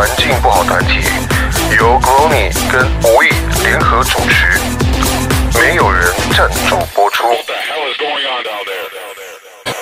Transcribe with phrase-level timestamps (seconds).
[0.00, 1.00] 环境不好团体，
[1.78, 3.28] 由 Gloomy 跟无意
[3.62, 4.58] 联合主持，
[5.60, 6.02] 没有人
[6.34, 7.26] 赞助播出。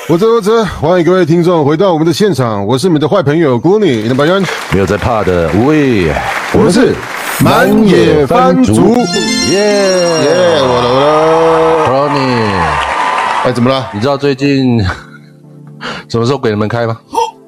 [0.08, 6.12] 我这我这，欢迎各位听众回到我们的现场，我是你们的坏朋友 Gloomy，你的白人，没有在怕的无畏，
[6.52, 6.92] 我们是
[7.38, 8.96] 满野番族，
[9.52, 12.60] 耶耶，我的我的，g r o n y
[13.44, 13.88] 哎，怎么了？
[13.92, 14.84] 你知道最近
[16.08, 16.98] 什么时候鬼门开吗？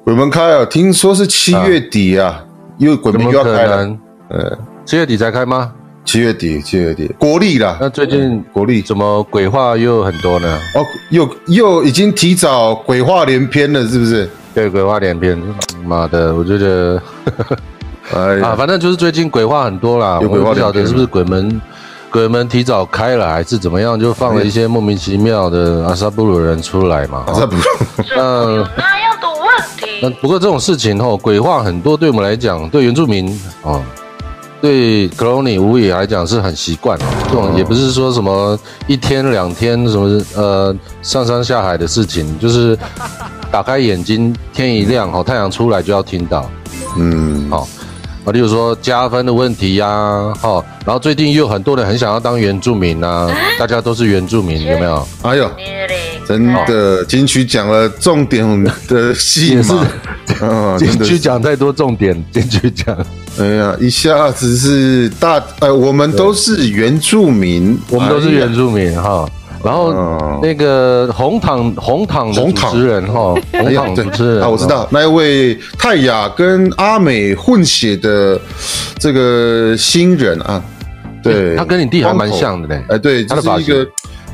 [0.05, 0.65] 鬼门开啊！
[0.65, 2.43] 听说是七月底啊，
[2.81, 3.99] 又鬼怎么可门又要开了，能？
[4.29, 5.71] 呃，七月底才开吗？
[6.03, 10.59] 七月底，七月底，国历啦，那最近国历怎么鬼话又很多呢？
[10.73, 14.27] 哦，又又已经提早鬼话连篇了，是不是？
[14.53, 15.39] 对，鬼话连篇，
[15.85, 17.01] 妈的，我觉得
[18.13, 21.61] 哎呀啊，，反正就是最近鬼话很多啦，有鬼话我也不晓得是不是鬼门。
[22.11, 23.97] 鬼门提早开了还是怎么样？
[23.97, 27.23] 就放了一些莫名其妙的阿萨布鲁人出来嘛。
[27.33, 27.55] 这不
[28.17, 29.00] 那那样的问
[30.01, 33.81] 那，不过这种事情哦，鬼话很多，对我们来讲，对原住民哦，
[34.59, 37.05] 对 c l o n y 无语来讲是很习惯哦。
[37.29, 42.77] 这种也不是说什么一天两天什么呃上山下海的事情，就是
[43.51, 46.49] 打开眼睛，天一亮哦， 太阳出来就要听到
[46.97, 47.67] 嗯，哦。
[48.23, 49.87] 啊，例如说加分的问题呀、
[50.43, 55.07] 哦，然后最近又有很多人很想要当原住民呐、大家都是原住民，有没有？
[55.23, 55.49] 哎呦，
[56.27, 59.87] 真的金曲奖了重点的戏嘛，
[60.27, 60.97] 是。
[61.03, 62.97] 去讲太多重点，金曲奖。
[63.39, 69.27] 哎呀，一下子是大，呃，我们都是原住民，我们都是原住民哈。
[69.63, 70.39] 然后哦。
[70.41, 72.73] 那个红毯红毯的主红糖。
[72.73, 78.39] 持人哈，哎红糖呀对主持人啊，我知道那一位泰雅跟阿美混血的
[78.97, 80.63] 这个新人啊，
[81.21, 83.87] 对，他跟你弟还蛮像的嘞哎，对，他是一个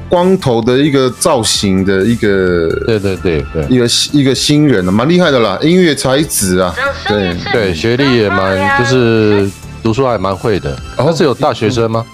[0.09, 3.65] 光头的一个造型的一个对对对对。
[3.69, 6.73] 一个一个新人啊，蛮厉害的啦，音乐才子啊，
[7.07, 9.49] 对，对，学历也蛮就是
[9.83, 10.71] 读书还蛮会的。
[10.97, 11.05] 哦。
[11.05, 12.05] 他是有大学生吗？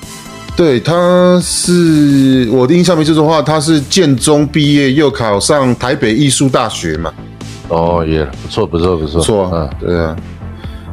[0.56, 7.12] 对，他是我的印象没错的话，他是建中毕业，又考上台北艺术大学嘛，
[7.70, 9.20] 哦，也不错不错不错。
[9.20, 9.70] 不错，嗯。
[9.80, 10.16] 对啊，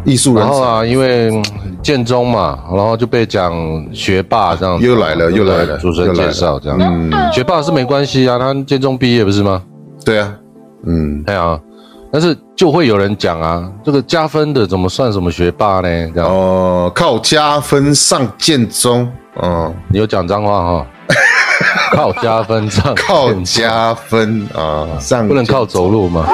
[0.05, 1.43] 艺术人才，然后啊，因为嗯
[1.83, 3.53] 建中嘛，然后就被讲
[3.93, 6.78] 学霸这样子，又来了又来了主持人介绍这样。
[6.81, 9.62] 嗯，学霸是没关系啊，他建中毕业不是吗？
[10.05, 10.33] 对啊，
[10.87, 11.59] 嗯，对啊，
[12.12, 15.88] 但是就会有人讲啊，这个加分的怎么算什么学霸呢？
[16.15, 20.87] 这样，哦，靠加分上建中，哦，你有讲脏话哈？
[21.93, 26.25] 靠加分上靠加分啊，上不能靠走路吗？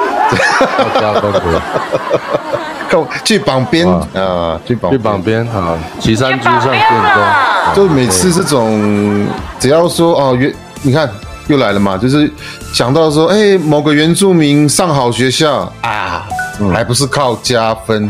[0.77, 2.59] 靠加分可以靠
[3.23, 6.81] 去旁边哇啊，去旁去旁边啊，骑山猪上建
[7.13, 9.27] 中，就每次这种，
[9.59, 11.09] 只要说哦，原你看
[11.47, 12.31] 又来了嘛，就是
[12.73, 16.27] 想到说，哎，某个原住民上好学校啊，
[16.73, 18.09] 还不是靠加分，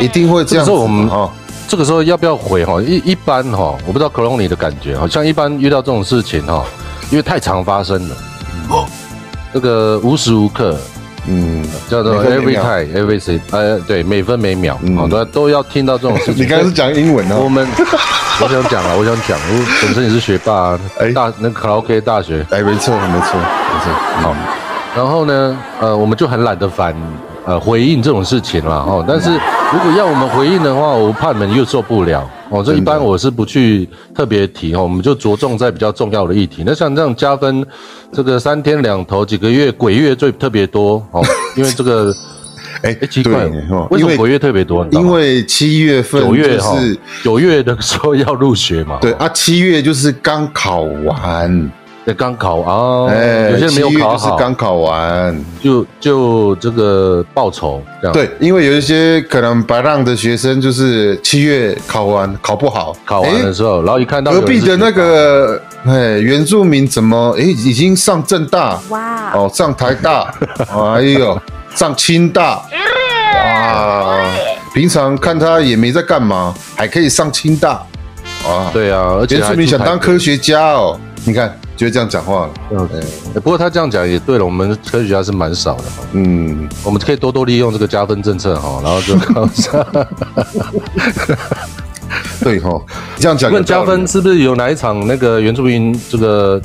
[0.00, 1.30] 一定会这样子这个时候我们哦，
[1.66, 2.80] 这个时候要不要回哈？
[2.82, 6.64] 一一般哈，我不知道 o n y 的感觉，好像一般遇到这种事情哈，
[7.10, 8.16] 因为太常发生了，
[9.52, 10.76] 这个无时无刻
[11.26, 14.96] 嗯，叫做 every time every second，呃，对，每分每秒，嗯。
[14.98, 16.36] 哦，都都要听到这种事情。
[16.44, 17.66] 你刚才是讲英文啊，我们，
[18.42, 21.12] 我想讲啊，我想讲，我本身也是学霸啊， 哎。
[21.12, 23.92] 大那个卡拉 OK 大学，哎，没错，没错，没错，
[24.22, 24.34] 好，
[24.94, 26.94] 然后呢，呃，我们就很懒得反
[27.46, 29.30] 呃回应这种事情了，哦，但是
[29.72, 36.62] 如果要我们回应的话，我怕你们又受不了哦，这一般我是不去特别提哦，我们就着重在比较重要的议题。
[36.64, 37.66] 那像这样加分，
[38.12, 41.20] 这个三天两头几个月鬼月最特别多哦，
[41.56, 42.14] 因为这个
[42.82, 43.52] 哎哎奇怪为
[43.90, 44.86] 为什么鬼月特别多？
[44.92, 51.70] 因为七月份九月哈就是，九月的时候要入学嘛，对啊，七月就是刚考完，
[52.04, 68.78] 对，刚考啊，哎，有些人没有七月就是考，刚考完，就就这个报酬这样。，对，因为有一些可能白浪的学生就是七月考完考不好，考完的时候，然后一看到隔壁的那个哎原住民怎么哎已经上正大。
[68.90, 70.34] 哇，哦，上台大，
[70.96, 71.40] 哎呦，
[71.74, 72.60] 上清大，
[73.34, 74.18] 哇，
[74.74, 77.82] 平常看他也没在干嘛，还可以上清大，
[78.46, 82.50] 啊，对啊，而且原住民想当科学家哦，你看就会这样讲话了。
[82.70, 82.88] 嗯，
[83.34, 89.84] 不过他这样讲也对了，我们科学家是蛮少的哈，嗯，我们可以多多利用这个加分政策哈，然后就 靠上。
[92.40, 92.80] 对哈，
[93.16, 96.60] 这样讲问加分是不是有哪一场那个原住民这个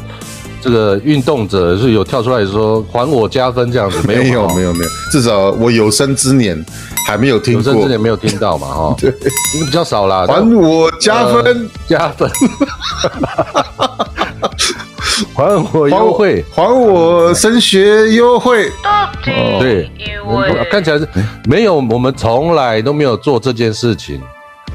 [0.62, 3.98] 这个运动者是有跳出来说还我加分这样子？
[4.06, 6.64] 没有没有没有没有，至少我有生之年
[7.08, 9.10] 还没有听有生之年没有听到嘛哈， 对，
[9.56, 10.26] 应该比较少啦。
[10.28, 12.30] 还我加分，呃加分，
[15.36, 16.44] 还我优惠。
[16.54, 18.72] 还我升学优惠。
[19.60, 19.90] 对，
[20.72, 21.08] 看起来是
[21.46, 24.22] 没有，我们从来都没有做这件事情。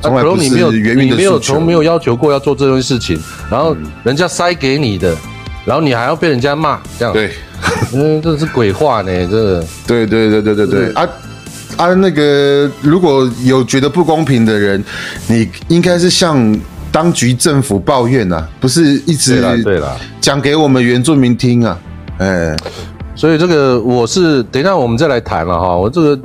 [0.03, 3.19] 从来你没有，你没有从没有要求过要做这件事情，
[3.51, 5.17] 然后人家塞给你的，
[5.65, 7.31] 然后你还要被人家骂，这样，对，
[7.95, 11.09] 嗯，这是鬼话呢，这对对对对对对啊
[11.79, 11.95] 啊！
[11.95, 14.85] 那个如果有觉得不公平的人，
[15.27, 16.55] 你应该是向
[16.93, 19.97] 当局政府抱怨呐、不是一直对啦对啦。
[20.25, 21.79] 讲给我们原住民听啊。
[22.17, 22.57] 哎，
[23.15, 26.19] 所以这个我是等一下我们再来谈了哈，我这个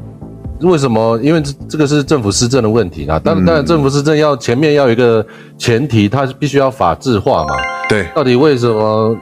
[0.61, 1.19] 为什么？
[1.21, 3.19] 因为这这个是政府施政的问题啊。
[3.19, 5.25] 当然，当然政府施政要前面要有一个
[5.57, 7.57] 前提，它是必须要法制化嘛。
[7.89, 9.13] 对，到底为什么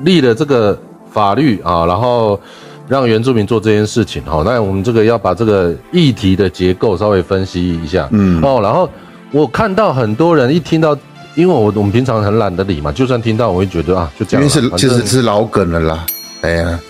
[0.00, 0.78] 立了这个
[1.12, 2.40] 法律啊，然后
[2.88, 4.22] 让原住民做这件事情？
[4.22, 8.08] 哈，那我们这个要把这个议题的结构稍微分析一下。
[8.12, 8.88] 嗯哦，然后
[9.30, 10.96] 我看到很多人一听到，
[11.36, 16.06] 因为我我们平常很懒得理嘛，就算听到我会觉得啊，就这因为是其实是老梗了啦。
[16.40, 16.80] 哎呀，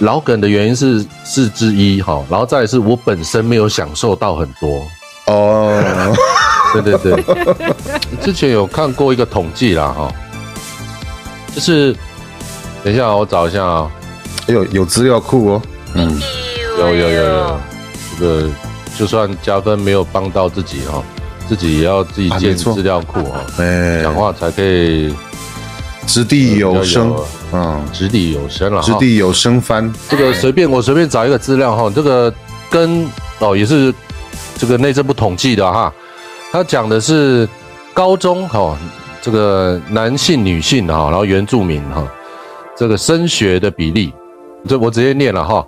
[0.00, 4.82] 老梗的原因是是之一哈，然后再来是我本身没有享受到很多。
[5.26, 5.80] 哦，
[6.72, 7.74] 对对对，
[8.22, 10.12] 之前有看过一个统计啦哈，
[11.54, 11.94] 就是
[12.82, 13.90] 等一下我找一下啊，
[14.48, 15.62] 哎呦，有资料库哦。
[15.94, 16.18] 嗯，
[16.78, 17.60] 有有有有，
[18.18, 18.48] 这个
[18.98, 21.02] 就算加分没有帮到自己哈，
[21.52, 25.14] 自己也要自己建资料库哈，哎，讲话才可以
[26.06, 27.14] 掷地有声，
[27.52, 28.80] 嗯，掷地有声了。
[28.80, 29.92] 掷地有声翻。
[30.08, 32.32] 这个随便我随便找一个资料哈，这个
[32.70, 33.06] 跟
[33.40, 33.92] 哦也是
[34.56, 35.92] 这个内政部统计的哈，
[36.50, 37.46] 他讲的是
[37.92, 38.74] 高中哈
[39.20, 42.02] 这个男性、女性哈，然后原住民哈
[42.74, 44.10] 这个升学的比例，
[44.66, 45.62] 这我直接念了哈，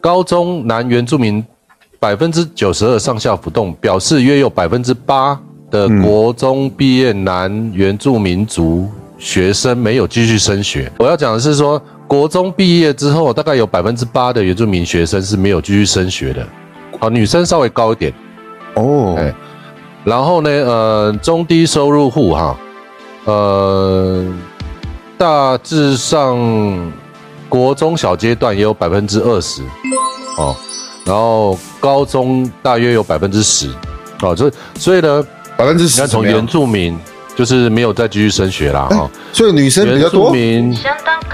[0.00, 1.44] 高中男原住民
[2.04, 5.40] 百分之九十二上下浮动，表示约有百分之八
[5.70, 8.86] 的国中毕业男原住民族
[9.18, 10.92] 学生没有继续升学。
[10.98, 16.46] 我要讲的是说，国中毕业之后，大概有百分之八的原住民学生是没有继续升学的。
[17.00, 18.12] 好，女生稍微高一点，
[18.74, 19.34] 哦，哎
[20.04, 22.54] 然后呢，呃，中低收入户哈，
[23.24, 24.22] 呃，
[25.16, 26.92] 大致上
[27.48, 29.62] 国中小阶段也有百分之二十
[30.36, 30.54] 哦，
[31.04, 33.68] 然后高中大约有百分之十
[34.22, 35.24] 哦，所以所以呢，
[35.56, 36.98] 百分之你看从原住民
[37.36, 39.10] 就是没有再继续升学啦哈、哦。
[39.32, 40.30] 所以女生比原住较多。
[40.30, 40.78] 民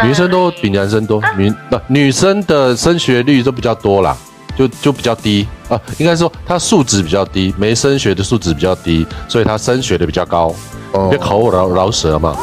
[0.02, 4.17] 女生都比男生多，女不女生的升学率都比较多啦，
[4.56, 10.55] 就就比较低啊，应该说她素质比较低，没升学的素质比较低，所以她升学的比较高。
[10.93, 12.34] 哦别口我饶饶舌嘛。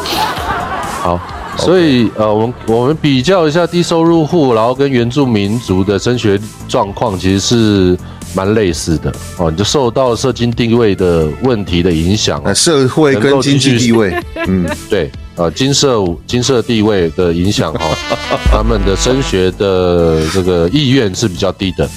[1.01, 1.19] 好，
[1.57, 7.97] 所以呃，我们我们比较一下低收入户，然后跟原住民族的升学状况其实是
[8.33, 12.41] 蛮类似的哦，你就受到社经地位的问题的影响。
[12.55, 14.15] 社会跟经济地位，
[14.47, 21.89] 嗯，对，呃，金社金社地位的影响哈、哦， 他们的升学的这个意愿是比较低的。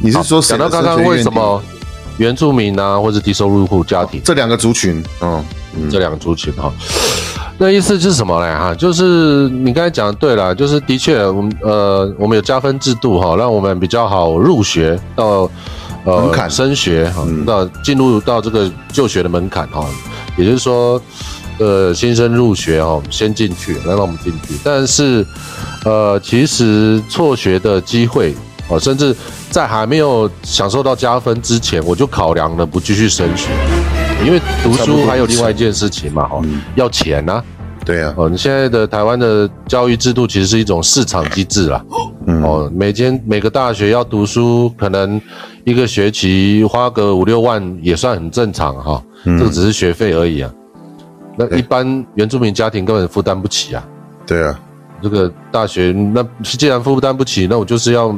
[0.00, 1.62] 你是说谁讲到刚刚为什么
[2.18, 5.02] 原住民啊，或是低收入户家庭这两个族群？
[5.20, 5.44] 嗯，
[5.90, 6.72] 这两个族群哈、
[7.62, 8.52] 那意思是什么嘞？
[8.52, 15.48] 哈，就是你刚才讲的对了，就是的确，我们呃，我们有加分制度哈，让我们比较好入学到
[16.04, 19.86] 呃门槛升学哈，嗯到进入到这个就学的门槛哈，
[20.36, 21.00] 也就是说，
[21.60, 25.24] 呃，新生入学哈，先进去，来让我们进去，但是
[25.84, 28.34] 呃，其实辍学的机会
[28.66, 29.14] 哦，甚至
[29.50, 33.50] 在还没有享受到加分之前，我就考量了不继续升学，
[34.24, 37.42] 因为读书还有另外一件事情嘛，哈、嗯要钱呐、
[37.84, 41.84] 对啊，哦，你现在的台湾的教育制度其实是一种市场机制啦。
[42.26, 45.20] 嗯，哦，每间每个大学要读书，可能
[45.64, 50.52] 一个学期花个五六万也算很正常哈、嗯这个只是学费而已啊。
[51.36, 53.84] 那一般原住民家庭根本负担不起啊。
[54.26, 54.60] 对啊，
[55.02, 58.16] 这个大学那既然负担不起，那我就是要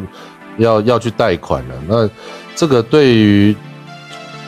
[0.59, 1.75] 要要去贷款了。
[1.89, 2.11] 那
[2.55, 3.57] 这个对于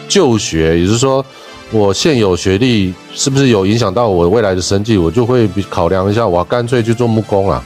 [0.08, 1.24] 就学，也就是说
[1.72, 7.62] 我现有学历是不是有影响到我未来的生计，我就会比考量一下，我干脆去做木工啊，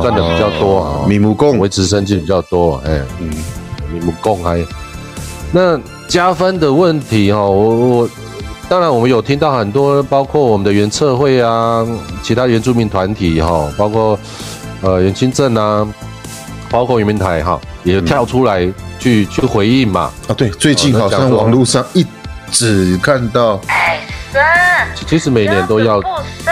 [0.00, 0.80] 赚的比较多。
[0.80, 1.58] 啊，米木工。
[1.58, 3.30] 维持生计比较多，哎，嗯，
[3.92, 4.64] 你木工还
[5.52, 5.78] 那
[6.08, 8.10] 加分的问题哈、哦，我我
[8.68, 11.86] 当然我们有听到很多，包括我们的原测会啊，
[12.22, 14.18] 其他原住民团体哈，包括
[14.80, 15.86] 呃原清镇啊，
[16.70, 18.66] 包括原民台哈，也跳出来
[18.98, 20.10] 去去回应嘛。
[20.26, 22.04] 啊，对，最近好像网络上一
[22.50, 23.60] 直看到，
[24.94, 26.00] 其其实每年都要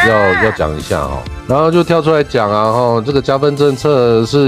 [0.07, 4.39] 要要讲一下哦，然后就跳出来讲啊哈，这个加分政策是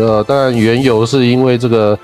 [0.00, 1.98] 呃，当然缘由是因为这个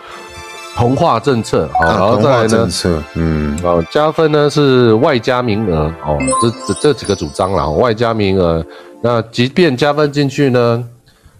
[0.74, 8.64] 同化政策，好，然后啊同化再来呢，政策，嗯，哦，加分呢是外加名额哦，这这这几个主张啦，哦外加名额。
[9.04, 10.84] 那即便加分进去呢，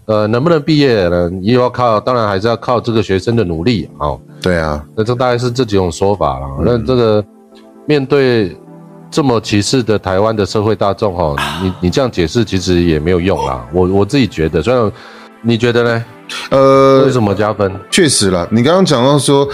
[0.05, 1.29] 呃，能不能毕业呢？
[1.41, 4.19] 又要靠，当然还是要靠这个学生的努力哦。
[4.41, 6.47] 对啊，那这大概是这几种说法啦。
[6.59, 7.23] 那这个
[7.85, 8.55] 面对
[9.11, 13.65] 这么歧视的台湾的社会大众哈，你你这样解释其实也没有用啦。
[13.71, 14.91] 我我自己觉得，虽然
[15.41, 16.05] 你觉得呢？
[16.49, 17.71] 呃为，什么加分？
[17.91, 19.47] 确实啦，你刚刚讲到说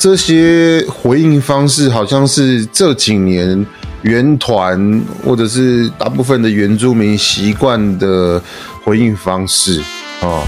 [0.00, 3.64] 这些回应方式，好像是这几年
[4.02, 8.42] 原团或者是大部分的原住民习惯的
[8.82, 9.80] 回应方式
[10.22, 10.42] 哦，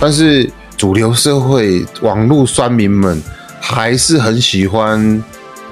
[0.00, 3.22] 但是主流社会网络酸民们
[3.60, 5.22] 还是很喜欢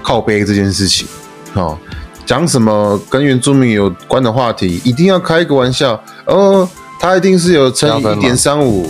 [0.08, 1.06] 靠背这件事情
[1.52, 1.76] 哦。
[2.24, 6.66] 讲什么跟原住民有关的话题，一定要开一个玩笑哦，
[6.98, 8.88] 他一定是有乘以一点三五，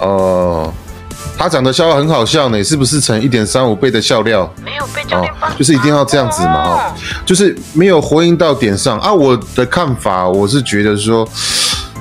[0.00, 0.72] 哦，
[1.36, 4.52] 他讲的笑话很好笑呢，是不是乘一点三五倍的笑料？
[4.64, 9.12] 没有被教哦练帮，就是一定要这样子嘛，哈、就是没有回应到点上啊。
[9.12, 11.28] 我的看法，我是觉得说，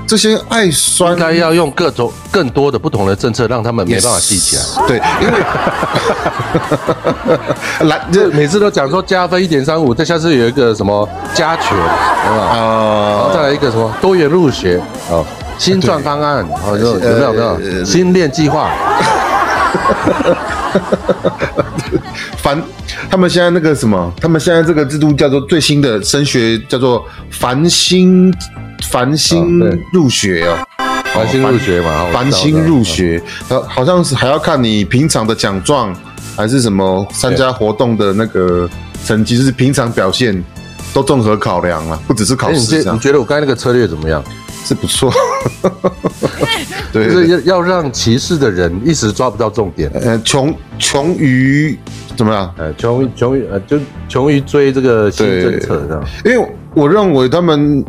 [0.09, 4.63] 这些爱酸应该要用各种更多的不同的政策，让他们没办法记起来。
[4.87, 5.39] 对，因为
[7.87, 11.77] 来这每次都讲说加分一点三五，再下次有一个什么加权，对
[12.35, 12.49] 吧？
[12.51, 15.21] 然后啊，再来一个什么多元入学啊，
[15.59, 18.71] 新转方案哦，有有没有有没呃有新练计划？
[22.41, 22.59] 凡，
[23.11, 28.33] 他们现在那个什么，他们现在这个制度叫做最新的升学叫做繁星
[28.89, 29.59] 繁星
[29.91, 30.57] 入学哦。
[31.13, 35.93] 繁星入学嘛，哦繁星入，学，呃，好像是还要看你平常的奖状，
[36.37, 38.69] 还是什么参加活动的那个
[39.05, 40.41] 成绩，就是平常表现
[40.93, 44.23] 都综合考量了，不只是考试这样，觉你觉得我刚才那个策略怎么样？
[44.63, 45.11] 是不错。
[46.93, 51.77] 对就是要要让歧视的人一时抓不到重点，呃，穷穷于
[52.15, 52.53] 怎么样？
[52.57, 56.03] 呃，穷于穷于呃，就穷于追这个新政策这样。
[56.23, 57.83] 因为我认为他们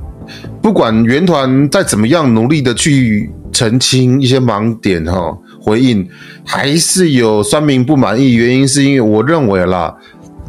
[0.63, 6.09] 不管原团再怎么样努力的去澄清一些盲点哈，回应
[6.45, 8.35] 还是有酸民不满意。
[8.35, 9.95] 原因是因为我认为啦，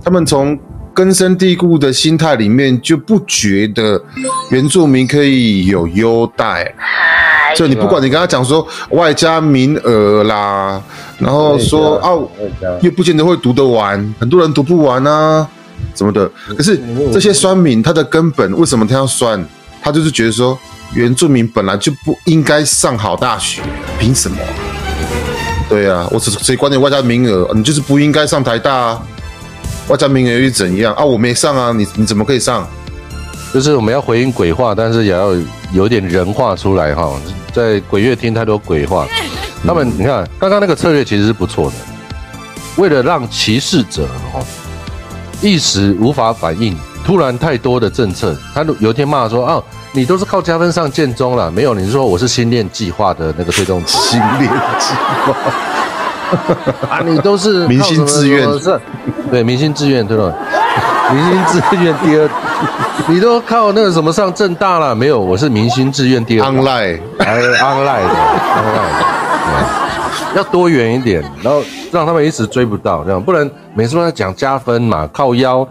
[0.03, 0.57] 他们从
[0.93, 4.01] 根深蒂固的心态里面就不觉得
[4.49, 6.73] 原住民可以有优待。
[7.55, 10.81] 就你不管你跟他讲说外加名额啦，
[11.17, 12.09] 然后说啊，
[12.81, 15.45] 又不见得会读得完，很多人读不完啊，
[15.93, 16.29] 什么的。
[16.55, 16.79] 可是
[17.11, 19.45] 这些酸民，他的根本为什么他要酸？
[19.81, 20.57] 他就是觉得说，
[20.93, 23.61] 原住民本来就不应该上好大学，
[23.99, 24.37] 凭什么？
[25.69, 27.49] 对啊，我只谁管你外加名额？
[27.53, 29.01] 你就是不应该上台大啊！
[29.87, 31.03] 外加名额又怎样啊？
[31.03, 32.67] 我没上啊，你你怎么可以上？
[33.53, 35.29] 就是我们要回应鬼话，但是也要
[35.73, 37.11] 有点人话出来哈。
[37.53, 39.07] 在鬼月听太多鬼话，
[39.65, 41.75] 他们你看刚刚那个策略其实是不错的，
[42.77, 44.45] 为了让歧视者哦
[45.41, 54.93] 一时无法反应，突然太多的政策，他有一天骂说啊，你都是靠加分上建中了，没有，你是说我是新练计划的那个推动新练计
[55.25, 55.35] 划，
[56.95, 58.47] 啊，你都是明星志愿。
[58.59, 58.79] 是
[59.29, 60.33] 对，明星志愿对吧？
[61.11, 62.29] 明星志愿第二，
[63.07, 64.95] 你都靠那个什么上正大了？
[64.95, 65.19] 没有？
[65.19, 66.47] 我是明星志愿第二。
[66.49, 68.15] Online 还有 online 的
[68.55, 69.03] online 的，
[70.35, 73.21] 要多远一点，然后让他们一直追不到，这样。
[73.21, 75.67] 不然每次都在讲加分嘛，靠腰。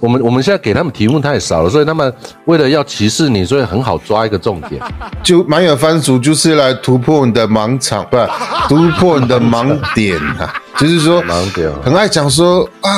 [0.00, 2.12] 我们我们现在给他们题目太少了，所以他们
[2.46, 4.80] 为了要歧视你，所以很好抓一个重点。
[5.22, 8.26] 就满眼番薯就是来突破你的盲场，不是
[8.68, 10.52] 突破你的盲点啊！
[10.80, 12.90] 就是说，盲点啊很爱讲说啊，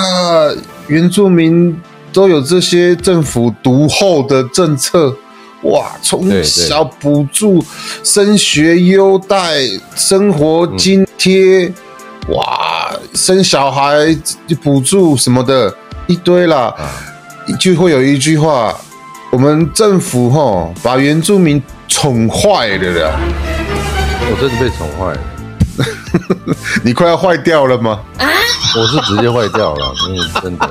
[0.86, 1.76] 原住民
[2.12, 5.12] 都有这些政府独厚的政策，
[5.62, 7.64] 哇，从小补助、
[8.04, 9.62] 升学优待、
[9.96, 11.72] 生活津贴，
[12.28, 14.16] 哇，生小孩
[14.62, 15.74] 补助什么的，
[16.12, 16.74] 一堆啦，
[17.58, 18.76] 就会有一句话。
[19.30, 23.18] 我们政府吼把原住民宠坏了啦，
[24.30, 26.54] 我真的被宠坏了，
[26.84, 27.98] 你快要坏掉了吗？
[28.76, 30.70] 我是直接坏掉了， 嗯，真的，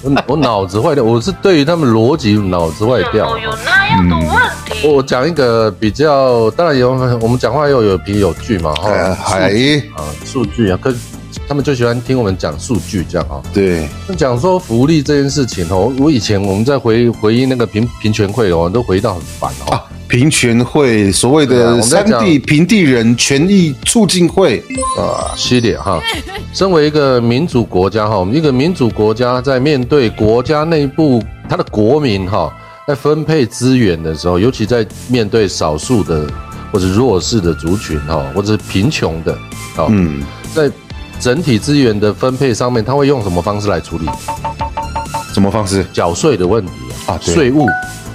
[0.00, 3.38] 我我脑子坏掉，我是对于他们逻辑脑子坏掉怎么。
[3.40, 4.26] 有那样的问
[4.64, 4.88] 题？
[4.88, 9.50] 我讲一个比较，当然有我们讲话要有凭有据嘛，哈、呃，还
[9.94, 10.90] 啊，数据啊，可
[11.50, 13.42] 他们就喜欢听我们讲数据这样啊。
[13.52, 19.72] 对，那讲说福利这件事情哦，我以前我们在回回忆那个平平权会哦，都回忆到很烦哦。
[19.72, 24.62] 啊，平权会所谓的三地平地人权益促进会
[24.96, 26.00] 啊，系列哈，
[26.52, 32.48] 身为一个民主国家哈，我们一个民主国家在面对国家内部它的国民哈，
[32.86, 36.30] 在分配资源的时候，尤其在面对少数的
[36.70, 39.32] 或者弱势的族群哈，或者是贫穷的，
[39.74, 40.22] 啊，嗯，
[40.54, 40.70] 在
[41.20, 44.06] 整体资源的分配上面，他会用什么方式来处理？
[45.34, 45.84] 什么方式？
[45.92, 46.72] 缴税的问题
[47.06, 47.66] 啊税务，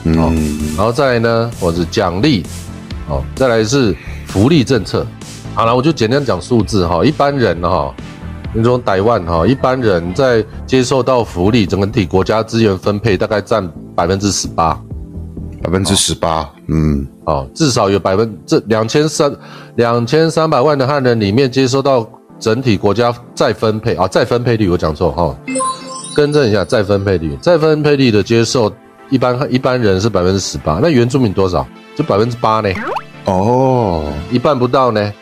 [0.03, 2.43] 嗯，然后再来呢，或者奖励，
[3.07, 3.95] 哦，再来是
[4.25, 5.05] 福利政策。
[5.53, 7.93] 好了，我就简单讲数字哈，一般人哈，
[8.53, 14.77] 那种百万哈，一般人在接受到福利，整体国家资源分配大概占百分之十八，
[15.63, 19.33] 百分之十八，嗯，哦，至少有百分这两千三
[19.75, 22.05] 两千三百万的汉人里面接收到
[22.39, 25.35] 整体国家再分配啊，再分配率我讲错哈，
[26.15, 28.71] 更正一下，再分配率，再分配率的接受
[29.09, 31.65] 一般一般人是百分之十八，那原住民多少？
[31.95, 32.69] 就百分之八呢，
[33.25, 35.13] 哦，一半不到呢。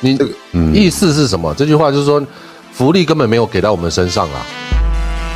[0.00, 0.30] 你这个
[0.72, 1.52] 意思是什么？
[1.54, 2.22] 这句话就是说，
[2.72, 4.40] 福利根本没有给到我们身上啊，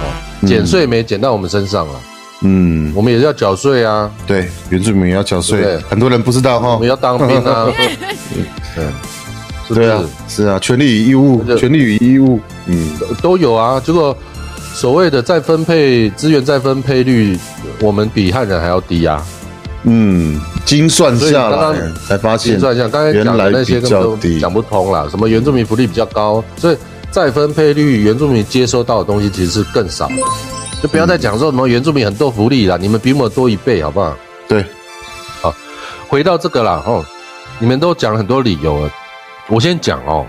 [0.00, 1.94] 哦，减税没减到我们身上啊，
[2.42, 6.74] 嗯，我们也是要缴税啊，对，原住民也要缴税对，很多人不知道哈。
[6.74, 7.66] 我们，要当兵啊，
[8.74, 8.84] 对，
[9.68, 12.90] 对啊是？，啊，权利与义务这，权利与义务，嗯，
[13.22, 13.80] 都有啊。
[13.80, 14.16] 结果
[14.74, 17.38] 所谓的再分配资源再分配率，
[17.80, 19.24] 我们比汉人还要低啊。
[19.84, 21.76] 嗯，精算下来
[22.08, 25.06] 才发现精，算下，刚才讲的那些根本都讲不通啦。
[25.10, 26.76] 什么原住民福利比较高，所以
[27.10, 30.14] 再分配率原住民接收到的东西其实是更少的。
[30.82, 34.16] 就不要再讲说什么原住民很多福利啦，你们比我们多一倍，好不好？
[34.48, 34.64] 对，
[35.40, 35.54] 好
[36.08, 37.04] 回到这个啦，哦，
[37.58, 38.90] 你们都讲了很多理由了，
[39.48, 40.26] 我先讲哦，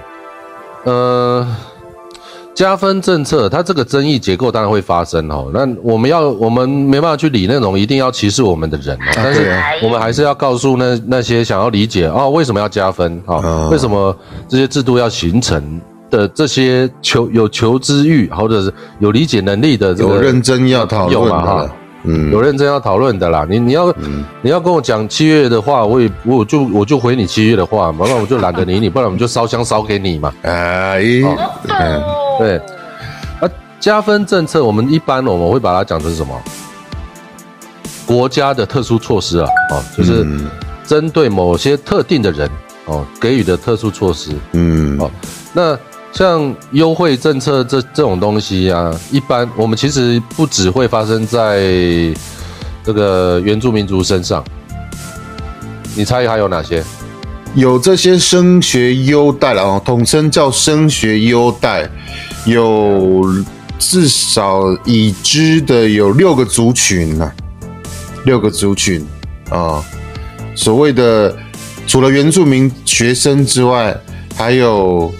[0.84, 1.48] 呃，
[2.54, 13.22] 加分政策它这个争议结构当然会发生哦，那我们要我们没办法去理那种一定要歧视我们的人哦，但是我们还是要告诉那那些想要理解哦为什么要加分？
[13.26, 13.70] 哦，哦。
[13.72, 14.16] 为什么
[14.50, 21.76] 这些制度要形成的这些求有求知欲或者是有理解能力的这个有认真要讨论嘛哈
[22.06, 23.46] 嗯，有认真要讨论的啦。
[23.50, 23.94] 你你要、
[24.42, 30.34] 你要跟我讲七月的话，我也我就我就回你七月的话，不然我就懒得理你，不然我们就烧香烧给你嘛。
[30.44, 31.00] 哎，
[31.68, 32.04] 嗯，
[32.40, 32.58] 对，
[33.40, 36.34] 啊，加分政策我们一般我们会把它讲成什么？
[38.06, 40.48] 国家的特殊措施啊，哦，就是嗯
[40.86, 42.48] 针对某些特定的人
[42.86, 44.32] 哦给予的特殊措施。
[44.52, 45.10] 嗯，哦
[45.52, 45.76] 那
[46.16, 51.60] 像优惠政策这这种东西啊，一般我们其实不只会发生在
[52.86, 54.42] 这个原住民族身上。
[55.94, 56.82] 你猜还有哪些？
[57.54, 61.90] 有这些升学优待了哦，统称叫升学优待，
[62.46, 63.26] 有
[63.78, 67.30] 至少已知的有六个族群呐、
[68.24, 69.06] 六个族群
[69.50, 69.84] 啊、
[70.56, 71.36] 所谓的
[71.86, 73.98] 除了原住民学生之外，
[74.36, 75.14] 还有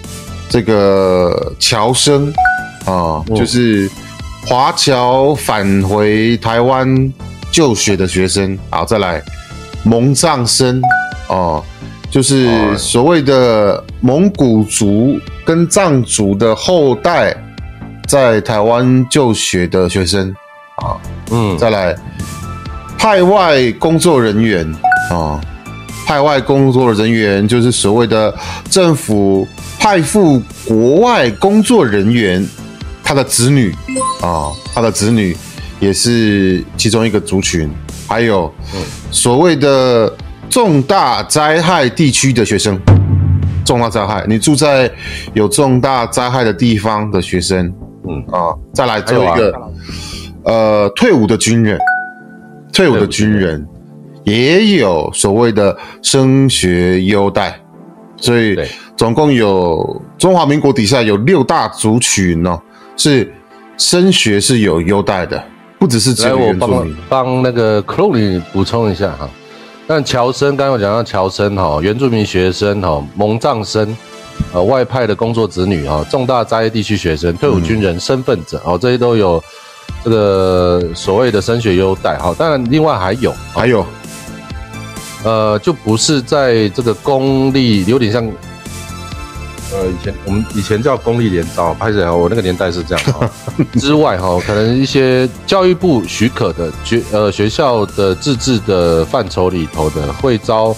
[0.48, 2.32] 这个侨生
[2.84, 3.90] 啊、就是
[4.46, 7.12] 华侨返回台湾
[7.50, 9.20] 就学的学生，好，再来
[9.82, 10.80] 蒙藏生
[11.28, 11.62] 哦，
[12.10, 17.36] 就是所谓的蒙古族跟藏族的后代
[18.06, 20.34] 在台湾就学的学生。
[20.76, 20.94] 啊，
[21.30, 21.96] 嗯，再来
[22.98, 24.70] 派外工作人员
[25.10, 25.40] 啊、
[26.06, 28.32] 派外工作人员就是所谓的
[28.70, 32.46] 政府派赴国外工作人员，
[33.02, 33.74] 他的子女
[34.22, 35.36] 啊、他的子女
[35.80, 37.68] 也是其中一个族群，
[38.06, 38.54] 还有
[39.10, 40.10] 所谓的
[40.48, 42.80] 重大灾害地区的学生。
[43.64, 44.88] 重大灾害，你住在
[45.34, 47.66] 有重大灾害的地方的学生，
[48.08, 48.22] 嗯。
[48.32, 49.52] 啊，再来一个，
[50.44, 51.76] 呃，退伍的军人，
[52.72, 53.66] 退伍的军人
[54.26, 57.60] 也有所谓的升学优待，
[58.16, 58.58] 所以
[58.96, 62.60] 总共有中华民国底下有六大族群哦，
[62.96, 63.32] 是
[63.78, 65.40] 升学是有优待的，
[65.78, 66.96] 不只是只来，有我帮原住民。
[67.08, 69.30] 帮那个 l o e 补充一下哈。
[69.86, 73.96] 但侨生，刚刚我讲到侨生哈，原住民学生哈，蒙藏生，
[74.52, 79.40] 呃，外派的工作子女哈，重大灾害地区学生、退伍军人、身份者哦，这些都有
[80.02, 82.34] 这个所谓的升学优待哈。
[82.36, 83.86] 当然，另外还有还有
[85.26, 88.24] 呃，就不是在这个公立，有点像，
[89.72, 93.28] 呃，以前我们以前叫公立联招，拍起来我那个年代是这样 哈。
[93.72, 100.72] 之外哈，可能一些教育部许可的学呃学校的自治的范畴里头的会招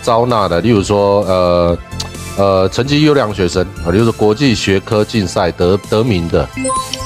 [0.00, 1.78] 招纳的，例如说呃
[2.36, 6.48] 呃成绩优良学生啊，例如说国际学科竞赛得得名的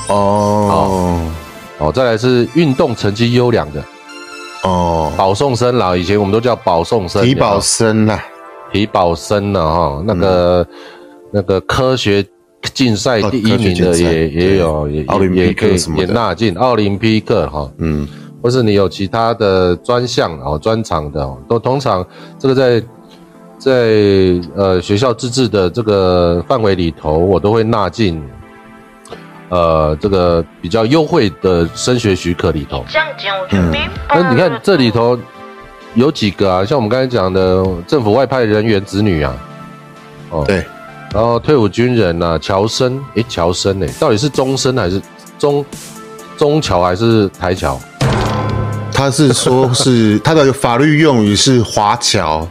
[0.08, 1.18] 哦
[1.78, 3.82] 哦，再来是运动成绩优良的
[4.62, 8.22] 哦，保送生啦，以前我们都叫保送生，体保生啦，
[8.72, 10.66] 体保生了哈，那个、
[11.32, 12.24] 那个科学
[12.72, 18.06] 竞赛第一名的也也有，也奥林匹克也可以什么也纳进奥林匹克哈，嗯，
[18.40, 22.06] 或是你有其他的专项哦专长的哦，都通常
[22.38, 22.86] 这个在
[23.58, 23.72] 在
[24.54, 28.22] 呃学校自治的这个范围里头，我都会纳进
[29.52, 32.82] 呃这个比较优惠的升学许可里头。
[32.88, 34.22] 这样讲我就明白了。
[34.22, 35.18] 那你看这里头
[35.94, 36.64] 有几个啊？
[36.64, 39.36] 像我们刚才讲的政府外派人员子女啊，
[40.30, 40.64] 哦，对，
[41.12, 45.02] 然后退伍军人呐、侨生，诶，侨生诶，到底是中生还是
[45.38, 45.62] 中
[46.38, 47.78] 中侨还是台侨？
[48.90, 52.48] 他是说是 他的法律用语是华侨，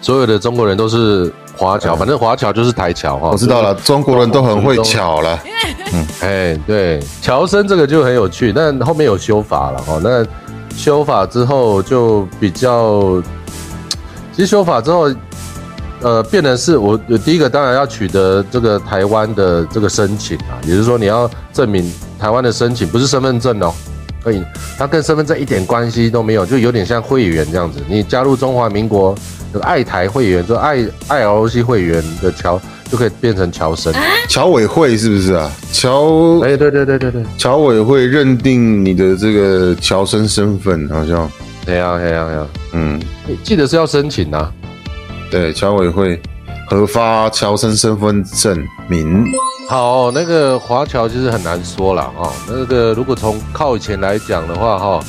[0.00, 3.28] 所有的中国人都是华侨，反正华侨就是台侨哈。
[3.32, 5.38] 我知道了，中国人都很会巧了，
[5.92, 10.00] 嗯 哎，对，侨生这个就很有趣，但后面有修法了哈。
[10.02, 10.24] 那
[10.74, 13.22] 修法之后就比较，
[14.32, 15.14] 其实修法之后，
[16.00, 23.70] 呃，变的是我第一个当然要取得这个台湾的这个申请啊，也就是说你要证明台湾的申请不是身份证哦，
[24.22, 24.42] 可以，
[24.78, 29.14] 它跟身份证一点关系都没有，就有点像会员这样子，你加入中华民国
[29.52, 33.92] 这个爱台会员，就爱爱 LOC 会员的侨就可以变成侨生。
[34.28, 35.50] 侨委会是不是啊？
[35.72, 37.22] 侨哎，对对对对对。
[37.38, 41.30] 侨委会认定你的这个侨生身份，好像，
[41.64, 43.00] 对呀，对呀，对呀，嗯，
[43.42, 44.52] 记得是要申请啊。
[45.30, 46.20] 对，侨委会
[46.68, 48.56] 核发侨生身份证
[48.88, 49.24] 明，
[49.70, 52.32] 好，那个华侨其实很难说了哈、哦。
[52.48, 55.00] 那个如果从靠以前来讲的话哈、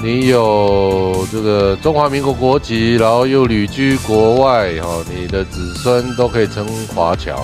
[0.00, 7.34] 你有这个中华民国国籍，然后又旅居国外哈、你的子孙都可以称华侨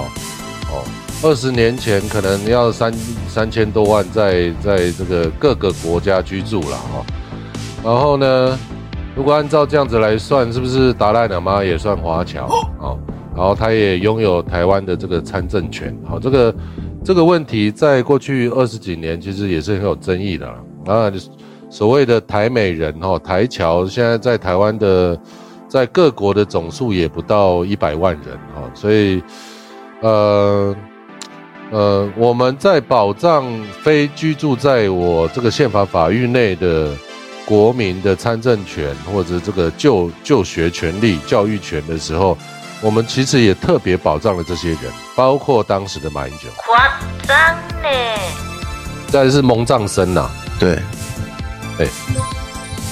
[0.70, 0.84] 哦。
[1.24, 2.94] 二十年前可能要三
[3.26, 7.04] 三千多万在在这个各个国家居住了哈、
[7.82, 8.56] 然后呢，
[9.16, 12.46] 如果按照这样子来算，是不是达赖喇嘛也算华侨？
[12.78, 12.96] 哦，
[13.36, 15.96] 然后他也拥有台湾的这个参政权。
[16.06, 16.54] 好、这个
[17.04, 20.56] 这个问题在过去二十几年其实也是很有争议的啦。
[20.86, 21.12] 啊，
[21.68, 25.18] 所谓的台美人哦，台侨现在在台湾的
[25.68, 29.22] 在各国的总数也不到一百万人哦，所以
[30.00, 30.74] 呃。
[31.70, 33.44] 呃，我们在保障
[33.82, 36.90] 非居住在我这个宪法法域内的
[37.46, 42.36] 国民的参政权或者这个就就学权利、教育权的时候，
[42.84, 44.78] 我们其实也特别保障了这些人，
[45.16, 46.86] 包括当时的马英九，夸
[47.26, 47.88] 张呢。
[49.08, 50.78] 再来是蒙藏生呐、对，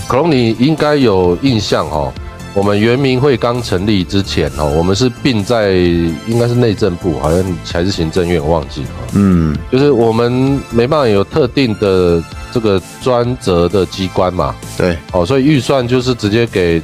[0.08, 2.10] 可能你应该有印象哦。
[2.54, 8.88] 我们原民会刚成立之前哦，我们是并在应该是内政部，好像还是行政院，忘记了。
[9.14, 16.80] 嗯，就是我们没办法有特定的这个专责的机关嘛，对，哦，所以预算就是直接给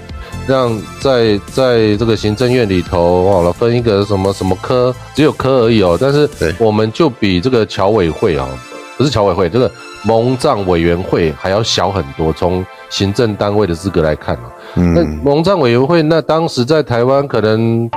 [0.48, 6.26] 让在在这个行政院里头好了，分一个什么什么科，只有科而已哦，但是
[6.58, 8.48] 我们就比这个侨委会啊、
[8.96, 9.70] 不是侨委会，这个
[10.04, 17.88] 蒙藏委员会还要小很多，从行政单位的资格来看啊，那嗯，蒙藏委员会那当时在台湾可能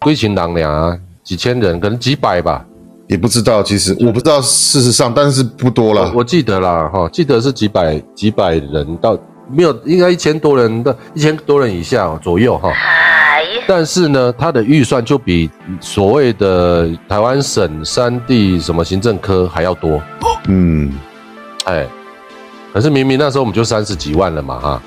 [0.00, 2.64] 归情党俩啊，几千人，可能几百吧，
[3.08, 9.18] 也不知道，其实我不知道事实上，但是不多了，我记得啦，哈，记得是几百几百人到
[9.52, 12.70] 没有，应该一千多人的，一千多人以下左右哈。
[12.70, 20.00] 哎呀，但是呢，它的预算就比所谓的台湾省三地什么行政科还要多，
[20.48, 20.92] 嗯，
[21.64, 21.86] 哎。
[22.72, 24.82] 可是明明那时候我们就三十几万了嘛，哈，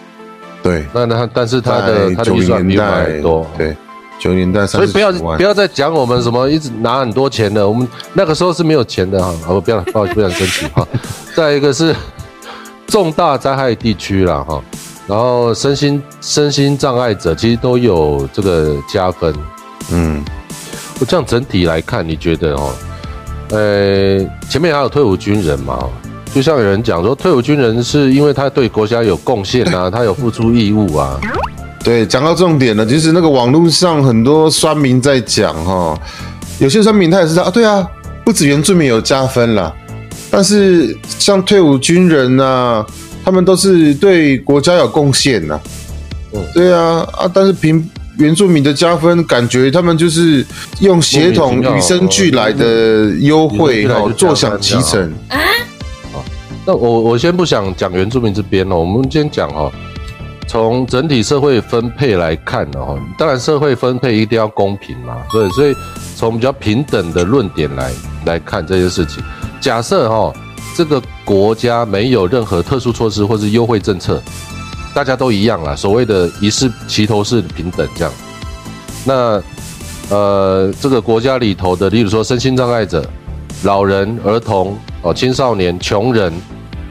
[0.63, 3.75] 对，那那但是它的它的预算比我们还多，对，
[4.17, 9.35] 九零年代三十所以不要不，要再讲我们什么一直拿很多钱的，我们那个时候是没有钱的哈。
[9.49, 10.87] 哦，不要了不好意思，不想生气哈。
[11.35, 11.93] 再一个是
[12.87, 14.61] 重大灾害地区啦哈，
[15.07, 19.33] 然后身心身心障碍者其实都有这个加分。
[19.91, 20.23] 嗯，
[20.99, 22.71] 我这样整体来看，你觉得哦？
[23.49, 24.19] 呃，
[24.49, 25.89] 前面还有退伍军人嘛，哦
[26.33, 31.19] 就像有人讲说，退伍军人是因为他对国家有贡献啊， 他有付出义务啊。
[31.83, 35.95] 对，讲到重点了，就是那个网络上很多酸民在讲哈，
[36.59, 37.87] 有些酸民他也是啊，对啊，
[38.23, 39.71] 不止原住民有加分啦，
[40.33, 42.83] 但是像退伍军人啊，
[43.23, 45.59] 他们都是对国家有贡献呐。
[46.33, 50.43] 嗯对啊啊，但是凭原住民的加分，感觉他们就是
[50.79, 55.37] 用血统莫名其妙与生俱来的优惠哦，坐享其成啊。
[56.65, 59.71] 那我我先不想讲原住民这边哦，我们先讲哦，
[60.47, 65.75] 从整体社会分配来看呢，哈，当然社会分配一定要公平嘛，对，所以
[66.15, 67.91] 从比较平等的论点来
[68.25, 69.23] 来看这些事情。
[69.61, 70.33] 假设哈，
[70.75, 74.21] 这个国家没有任何特殊措施或是优惠政策，
[74.93, 78.13] 大家都一样啦，所谓的一视齐头式平等这样。
[79.05, 79.41] 那
[80.09, 83.05] 呃，这个国家里头的，例如说身心障碍者、
[83.63, 86.31] 老人、儿童、哦青少年、穷人、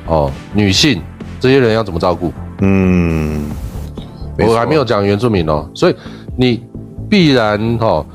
[0.06, 1.00] 哦女性
[1.38, 2.32] 这些人要怎么照顾？
[2.60, 3.50] 嗯，
[4.38, 5.94] 我还没有讲原住民哦，所以
[6.36, 6.62] 你
[7.10, 8.06] 必然哈、哦，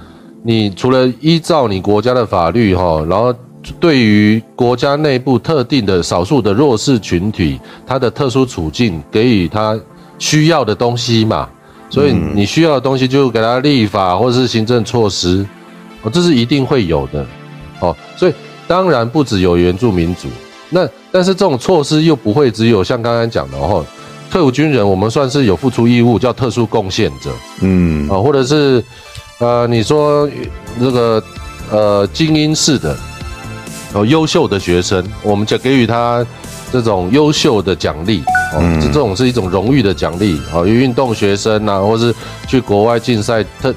[0.48, 3.36] 你除了依照你国家的法律哈、哦，然后
[3.82, 9.78] 对于国家内部特定的少数的弱势群体，他的特殊处境给予他
[10.18, 11.50] 需要的东西嘛，
[11.90, 15.46] 所以你需要的东西就给他立法或是行政措施，
[16.02, 17.26] 哦，这是一定会有的，
[17.82, 18.34] 哦，所以
[18.70, 20.30] 当然不只有原住民族，
[20.70, 23.86] 那但是这种措施又不会只有像刚刚讲的哈，
[24.32, 28.10] 退伍军人我们算是有付出义务，叫特殊贡献者嗯。
[28.10, 28.82] 啊、或者是
[29.40, 30.28] 呃你说
[30.78, 31.24] 那个
[31.72, 32.96] 呃精英式的
[33.94, 36.26] 哦优秀的学生，我们就给予他
[36.72, 38.24] 这种优秀的奖励
[38.54, 42.14] 哦，嗯这这种是一种荣誉的奖励哦，有运动学生啊，或是
[42.48, 43.74] 去国外竞赛特。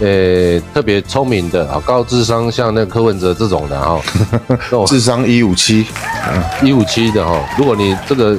[0.00, 4.00] 呃，特别聪明的啊，高智商，像那个柯文哲这种的哈、
[4.86, 5.84] 智商一五七，
[6.62, 8.38] 一五七的哈，如果你这个，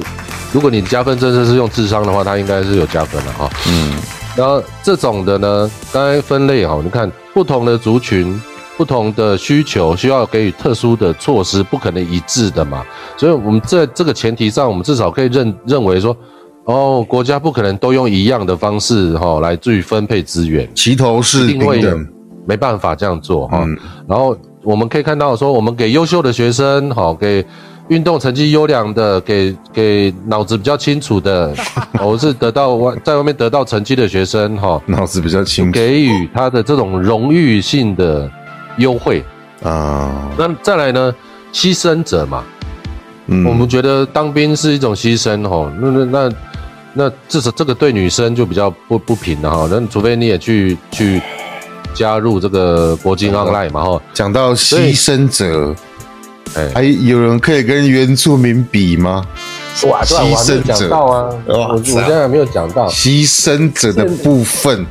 [0.54, 3.50] 如果你加分政策是用智商的话，他应该是有加分的哈。
[3.68, 3.92] 嗯
[4.36, 8.40] 然后这种的呢，刚才分类哈，你看不同的族群、
[8.76, 12.84] 不同的需求，需要给予特殊的措施，不可能一致的嘛。
[13.16, 16.16] 所以我们在这个前提上，我们至少可以认认为说，
[16.64, 20.68] 哦，国家不可能都用一样的方式哈来去分配资源。
[20.74, 22.08] 齐头式一定会有平等，
[22.46, 23.62] 没办法这样做哈。
[23.64, 23.76] 嗯
[24.08, 27.44] 然后我们可以看到说，我们给优秀的学生，哈，给
[27.90, 31.52] 运动成绩优良的，给给脑子比较清楚的，
[32.00, 38.30] 我 是得到外在外面得到成绩的学生，哈，脑子比较清楚给予他的这种荣誉性的
[38.78, 39.24] 优惠。
[39.64, 41.12] 啊，那再来呢，
[41.52, 42.44] 牺牲者嘛，
[43.26, 46.32] 嗯我们觉得当兵是一种牺牲哈，那那那
[46.94, 49.68] 那至少这个对女生就比较不不平了哈。
[49.68, 51.20] 那除非你也去去
[51.92, 55.76] 加入这个国际 online 嘛哈，讲到牺牲者，哎，
[56.72, 59.24] 还有人可以跟原住民比吗？
[59.86, 64.84] 哇，对啊，我还没讲到啊，我我现在还没有讲到，牺牲者的部分，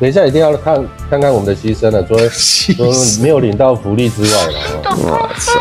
[0.00, 2.30] 等一下一定要看看看我们的牺牲了，除了
[3.20, 4.96] 没有领到福利之外了哈。
[4.98, 5.52] 我操，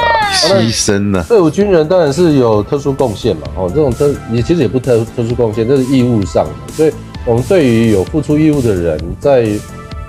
[0.47, 6.91] 牺牲了，退伍军人当然是有特殊贡献嘛，哦，这种特也其实也不特特殊贡献，这是义务上的，所以
[7.25, 7.65] 我们对。
[7.65, 9.47] 于有付出义务的人，在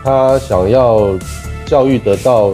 [0.02, 1.10] 他想要
[1.66, 2.52] 教育得到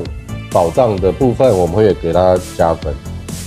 [0.50, 2.92] 保障的部分，我们会给他加分，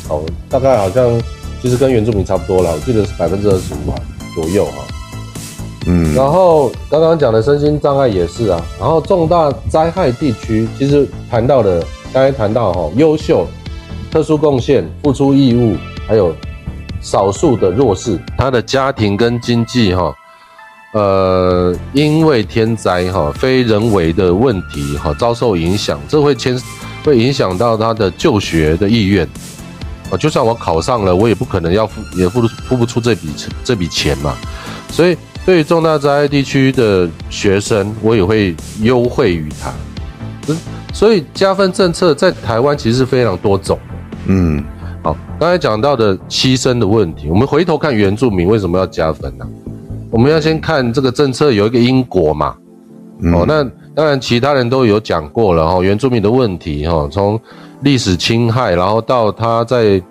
[0.07, 1.21] 好，大概好像
[1.61, 3.93] 其实跟原住民差不多了，我记得是百分之二十五
[4.35, 4.83] 左右哈。
[5.85, 13.45] 嗯然后刚刚讲的身心障碍也是啊，然后重大灾害地区，其实谈到的，刚才谈到哈、优秀、
[14.09, 15.75] 特殊贡献、付出义务，
[16.07, 16.33] 还有
[17.01, 20.15] 少数的弱势，他的家庭跟经济哈、
[20.93, 26.57] 呃，因为天灾哈、非人为的问题哈、遭受影响，这会牵
[27.03, 29.27] 会影响到他的就学的意愿。
[30.09, 33.29] 啊，就算我考上了，我也不可能要付，也付付不出这笔
[33.63, 34.35] 这笔钱嘛。
[34.89, 39.71] 所以对于重大灾害地区的学生，我也会优惠于他。
[40.47, 40.57] 嗯
[40.93, 44.17] 所以加分政策在台湾其实是非常多种的。
[44.27, 44.63] 嗯
[45.01, 49.45] 好，刚才讲到的牺牲的问题，我们回头看原住民为什么要加分呢、
[50.11, 52.55] 我们要先看这个政策有一个因果嘛。
[53.23, 53.63] 嗯哦，那
[53.95, 57.39] 当然其他人都有讲过了哈、哦，原住民的问题哈、哦，从
[57.81, 60.01] 历史侵害，然后到他在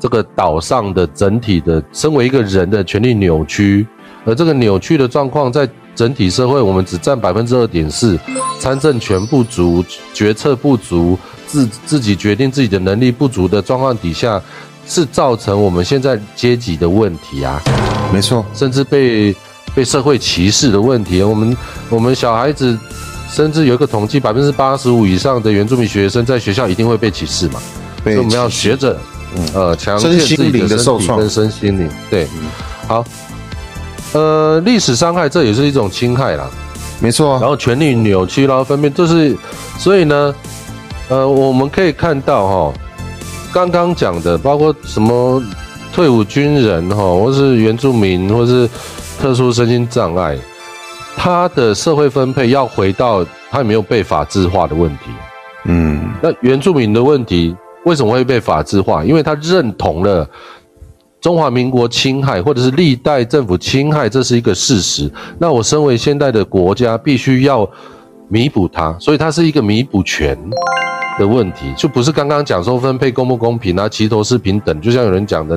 [0.00, 3.86] 这个岛上的整体的身为一个人的权利扭曲，
[4.24, 8.18] 而这个扭曲的状况在整体社会，我们只占百分之二点四，
[8.58, 14.40] 参政权不足，决策不足，自自己决定自己的能力不足的状况底下，
[14.86, 17.60] 是造成我们现在阶级的问题啊。
[18.10, 19.34] 没错，甚至被
[19.74, 21.22] 被社会歧视的问题。
[21.22, 21.56] 我们
[21.88, 22.78] 我们小孩子，
[23.30, 27.60] 甚至有一个统计，百分之八十五以上的原住民学生在学校一定会被歧视嘛，
[28.02, 28.98] 所以我们要学着，
[29.54, 31.88] 呃，强健身自己的身体跟身心灵。
[32.10, 32.26] 对，
[32.86, 33.04] 好，
[34.12, 36.50] 呃，历史伤害这也是一种侵害啦。
[37.00, 39.36] 没错啊，然后权力扭曲，然后分辨，就是
[39.76, 40.34] 所以呢，
[41.08, 42.72] 呃，我们可以看到哈、
[43.52, 45.42] 刚刚讲的，包括什么
[45.92, 48.70] 退伍军人哈、或是原住民，或是
[49.22, 50.36] 特殊身心障碍，
[51.16, 55.04] 他的社会分配要回到他有没有被法制化的问题。
[55.66, 59.04] 嗯那原住民的问题为什么会被法制化？
[59.04, 60.28] 因为他认同了
[61.20, 65.08] 中华民国侵害，或者是历代政府侵害，这是一个事实。
[65.38, 67.64] 那我身为现代的国家，必须要
[68.26, 70.36] 弥补它，所以它是一个弥补权
[71.16, 74.80] 的问题，就不是刚刚讲说分配公不公平啊，齐头是平等。
[74.80, 75.56] 就像有人讲的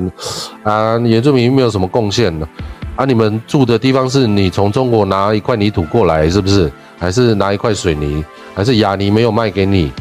[0.61, 6.71] 啊，原住民没有什么贡献呢，啊，你们住的地方是你从中国拿一块泥土过来，是不是？
[6.97, 9.91] 还是拿一块水泥，还是哑泥没有卖给你？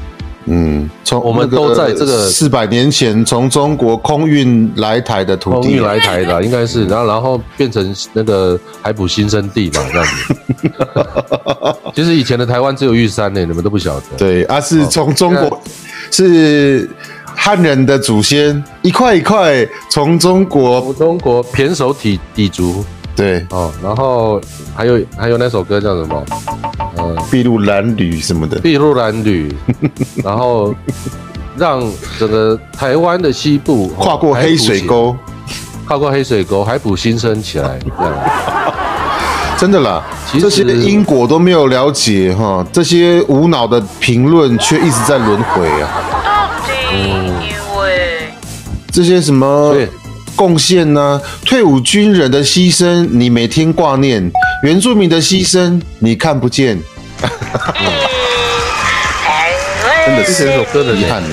[0.46, 10.34] 嗯，从我们都在这个四百年前从中国空运来台的土地空运来台的， 应该是，然后然后变成那个海捕新生地嘛，这样子。
[11.96, 14.06] 其实以前的台湾只有玉山呢，你们都不晓得。
[14.18, 15.62] 对，啊，是从中国
[16.10, 16.88] 是
[17.36, 22.84] 汉人的祖先一块一块从中国中国胼手体底足
[23.16, 23.44] 对。
[23.50, 24.40] 哦，然后
[24.74, 26.24] 还有还有那首歌叫什么？
[26.98, 29.54] 嗯，筚路蓝缕什么的，筚路蓝缕，
[30.24, 30.74] 然后
[31.56, 31.82] 让
[32.18, 35.16] 整个台湾的西部哦跨过黑水，沟，
[35.86, 38.14] 跨过黑水沟，海埔新生起来，这样。
[39.56, 45.88] 真的啦，其实这些因果都没有了解哈，这些无脑的评论却一直在轮回啊，
[46.24, 46.72] 到底
[47.08, 47.23] 因为
[48.94, 49.88] 这些什么对
[50.36, 51.20] 贡献呢？
[51.44, 54.30] 退伍军人的牺牲你每天挂念，
[54.62, 56.78] 原住民的牺牲你看不见，
[60.06, 61.30] 真的这是首歌的遗憾的。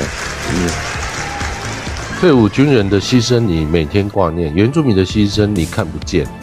[2.19, 6.25] 退伍军人的牺牲你每天挂念，原住民的牺牲你看不见。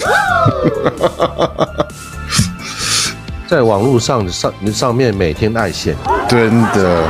[3.49, 5.97] 在网络上上上面每天爱现，
[6.29, 7.03] 真的，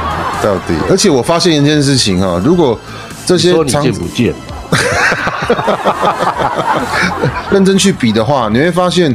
[0.42, 2.80] 到底，而且我发现一件事情哈，如果
[3.28, 4.34] 这些说你长见不见？
[7.52, 9.14] 认真去比的话，你会发现，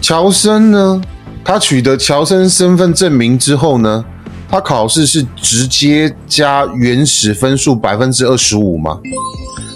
[0.00, 0.98] 乔森呢，
[1.44, 4.02] 他取得乔森身份证明之后呢，
[4.48, 8.98] 他考试是直接加原始分数百分之二十五嘛。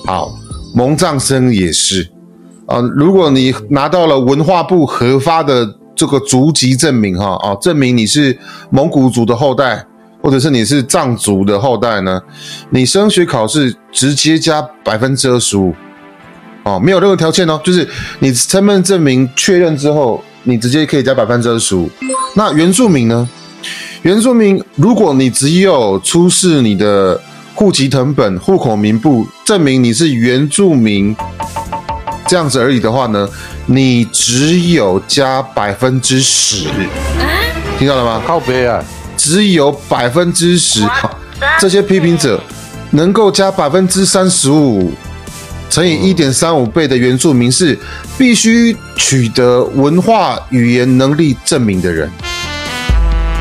[0.07, 0.33] 好，
[0.75, 2.11] 蒙藏生也是
[2.65, 8.39] 啊、如果你拿到了文化部核发的这个族籍证明哈啊，证明你是
[8.71, 9.85] 蒙古族的后代，
[10.23, 12.21] 或者是你是藏族的后代呢，
[12.71, 15.75] 你升学考试直接加百分之二十五。
[16.63, 21.91] 哦，没有任何条件哦，就是你身份证明确认之后，你直接可以加百分之二十五。
[22.35, 23.29] 那原住民呢？
[24.03, 27.21] 原住民，如果你只有出示你的
[27.55, 31.17] 户籍成本、户口名簿，证明你是原住民
[32.27, 33.29] 这样子而已的话呢，
[33.67, 36.69] 你只有加百分之十，
[37.79, 38.23] 听到了吗？
[38.27, 38.83] 靠背啊，
[39.21, 40.81] 只有百分之十。
[41.59, 42.41] 这些批评者
[42.91, 44.91] 能够加百分之三十五
[45.69, 47.79] 乘以一点三五倍的原住民是
[48.19, 52.11] 必须取得文化语言能力证明的人。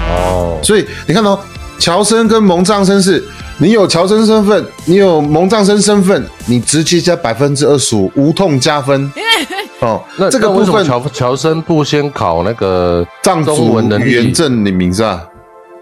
[0.10, 1.40] 哦，所以你看哦，
[1.78, 3.24] 乔生跟蒙藏生是，
[3.58, 9.12] 你有乔生身份，你有蒙藏生身份，你直接加百分之二十五，无痛加分。
[9.80, 15.22] 哦，那这个部分那为什么乔乔生不先考那个藏中族文能力言证你名字啊，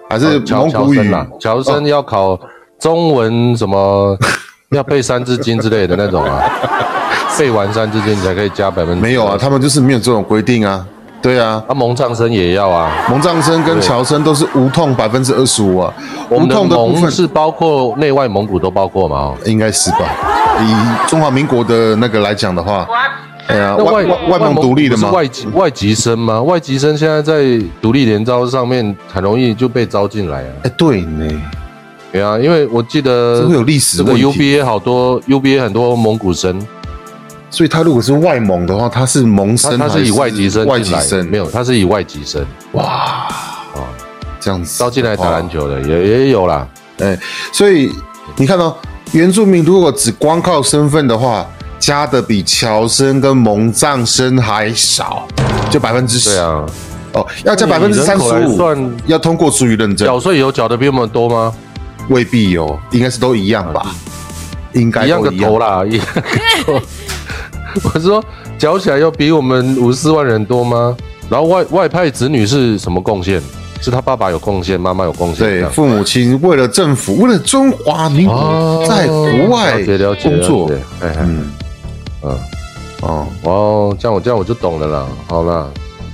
[0.10, 1.13] 还是哦乔蒙古语乔生？
[1.13, 2.39] 啊，乔生要考
[2.80, 4.17] 中文什么，
[4.72, 6.41] 要背三字经之类的那种啊，
[7.38, 10.86] 背完三字经才可以加百分之没有啊，他们就是没有这种规定啊。
[11.20, 12.91] 对啊，啊，蒙藏生也要啊。
[13.10, 15.91] 蒙藏生跟乔生都是无痛百分之二十五啊，
[16.30, 19.17] 无我们的痛的蒙是包括内外蒙古都包括嘛？
[19.17, 19.98] 哦，应该是吧？
[20.62, 22.88] 以中华民国的那个来讲的话，
[23.47, 25.10] 哎呀，那外外外蒙独立的吗？
[25.12, 26.41] 外籍外籍生吗？
[26.41, 30.49] 外籍生现在在独立联招上面很容易就被招进来啊。
[30.63, 31.41] 哎，对呢，
[32.12, 36.60] 对啊，因为我记得这会有历史这个问题 UBA 好多 UBA 很多蒙古生，
[37.49, 43.27] 所以他如果是外蒙的话，他是蒙生还他他是以外籍生外籍生没有，他是以外籍生哇
[44.41, 45.62] 这样子招进来打篮球。
[45.62, 46.67] 球的，也也有啦。
[46.99, 47.17] 哎，
[47.53, 47.89] 所以
[48.36, 48.77] 你看到、
[49.13, 51.47] 原住民如果只光靠身份的话，
[51.88, 55.26] 加的比乔生跟蒙藏生还少，
[55.71, 56.32] 就百分之十。
[56.32, 56.65] 对啊，
[57.13, 61.54] 哦，要加百分之三十五，算要通过族语认证，缴税有缴的比我们多吗？
[62.10, 63.95] 未必有，应该是都一样吧？
[64.73, 66.21] 应该一样都个头啦，一样个
[66.65, 66.82] 头。
[67.93, 68.21] 我说
[68.58, 70.93] 缴起来要比我们五十四万人多吗？
[71.30, 73.41] 然后外外派子女是什么贡献？
[73.80, 79.82] 是他爸爸有贡献，妈妈有贡献，对，父母亲为了政府，为了中华民哦国，在国外
[80.21, 81.50] 工作了解，哎哎嗯
[82.28, 82.38] 嗯，
[83.02, 85.08] 哦，哦，这样我这样我就懂了啦。
[85.28, 85.67] 好啦，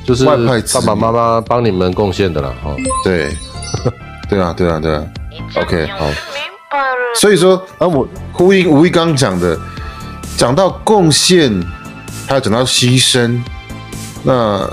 [0.06, 2.54] 就是外派爸爸妈妈帮你们贡献的啦。
[2.64, 3.36] 哦，对，
[4.30, 5.04] 对啊，对啊，对啊。
[5.56, 6.06] OK，好。
[7.16, 9.58] 所以说，啊，我呼应吴一刚讲的，
[10.36, 11.52] 讲到贡献，
[12.28, 13.40] 还有讲到牺牲，
[14.24, 14.68] 那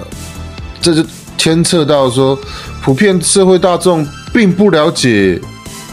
[0.81, 1.05] 这就
[1.37, 2.39] 牵扯到说，
[2.83, 5.39] 普遍社会大众并不了解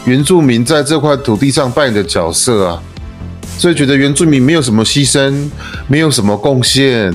[0.06, 2.82] 原住民在这块土地上扮演的角色啊。
[3.56, 5.50] 所以觉得原住民没有什么牺牲，
[5.86, 7.12] 没有什么贡献，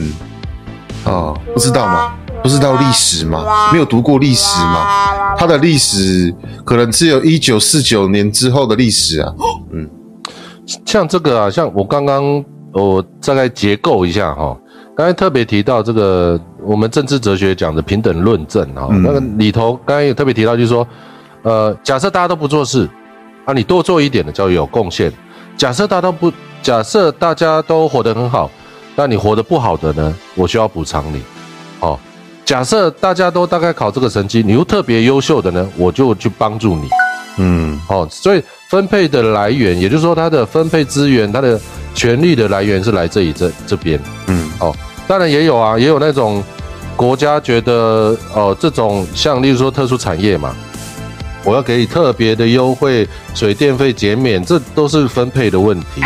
[1.05, 2.13] 啊，不知道吗？
[2.41, 3.71] 不知道历史吗？
[3.71, 5.35] 没有读过历史吗？
[5.37, 6.33] 他的历史
[6.65, 9.33] 可能只有一九四九年之后的历史啊。
[9.71, 9.89] 嗯
[10.85, 14.57] 像这个啊，像我刚刚我大概结构一下哈，
[14.95, 20.87] 刚才特别提到这个我们政治哲学讲的平等论证哈，嗯那个里头刚才也特别提到，就是说，
[21.41, 22.89] 呃，假设大家都不做事
[23.45, 25.11] 啊，你多做一点的叫有贡献；
[25.57, 26.31] 假设大家都不，
[26.61, 28.49] 假设大家都活得很好，
[28.95, 31.21] 那你活得不好的呢，我需要补偿你，
[31.79, 31.99] 哦。
[32.45, 36.89] 假设大家都大概考这个成绩，你又特别优秀的呢，我就去帮助你。
[37.37, 41.59] 嗯哦，所以分配的来源，也就是说，它的分配资源，它的
[41.95, 43.97] 权利的来源是来自于这这边。
[44.27, 44.75] 嗯哦，
[45.07, 46.43] 当然也有啊，也有那种
[46.97, 50.53] 国家觉得哦，这种像例如说特殊产业嘛，
[51.43, 56.01] 我要给你特别的优惠，水电费减免，这都是分配的问题。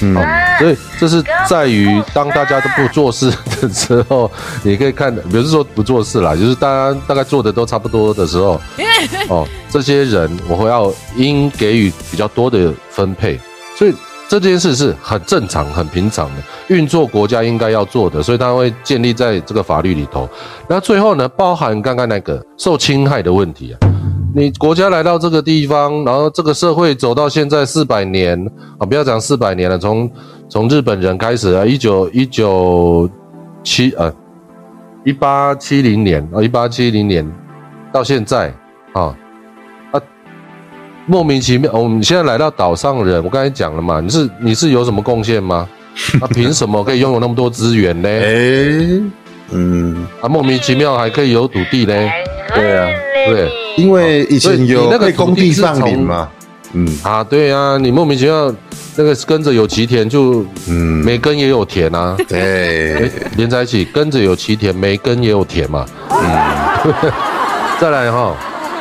[0.00, 0.16] 嗯
[0.58, 4.30] 所以这是在于当大家都不做事的时候，
[4.62, 8.60] 你可以看，比如说不做事啦，就是大家大概做的都差不多的时候，
[9.28, 13.40] 哦，这些人我会要应给予比较多的分配，
[13.76, 13.94] 所以
[14.28, 20.28] 这件事是很正常、很平常的运作国家应该要做的，所以它会建立在这个法律里头。
[20.68, 23.88] 那最后呢，包含刚刚那个受侵害的问题啊。
[24.34, 28.38] 你国家来到这个地方，然后这个社会走到现在四百年
[28.78, 30.10] 啊，不要讲四百年了，从
[30.48, 33.08] 从日本人开始啊，一九一九
[33.62, 34.12] 七呃
[35.04, 37.30] 一八七零年啊，一八七零年
[37.92, 38.48] 到现在
[38.94, 39.14] 啊
[39.92, 40.00] 啊，
[41.06, 45.68] 莫名其妙，我们现在来到岛上人，我刚才讲了嘛，你是你是有什么贡献吗？
[46.20, 48.08] 那凭什么可以拥有那么多资源呢？
[49.52, 51.94] 嗯，啊，莫名其妙还可以有土地呢？
[52.54, 52.88] 对啊，
[53.26, 53.48] 对。
[53.76, 56.28] 因为以前所以你有那个工土地是地放领从嘛，
[56.72, 56.98] 嗯。
[57.02, 58.54] 啊，对啊，你莫名其妙
[58.96, 62.94] 那个跟着有其田，就嗯，每根也有田啊，对。
[62.94, 65.86] 哎，连在一起，跟着有其田，每根也有田嘛。
[66.10, 67.12] 嗯，
[67.80, 68.36] 再来哈，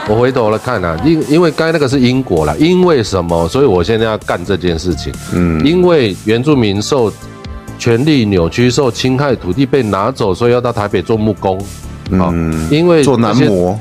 [0.10, 3.48] 我回头来看啊，因因为刚才那个是因果啦，因为什么？
[3.48, 5.66] 所以我现在要干这件事情，嗯。
[5.66, 7.12] 因为原住民受
[7.82, 11.58] 权力扭曲、受侵害，土地被拿走，所以要到台北做木工。
[12.12, 13.80] 好嗯，因为做男模，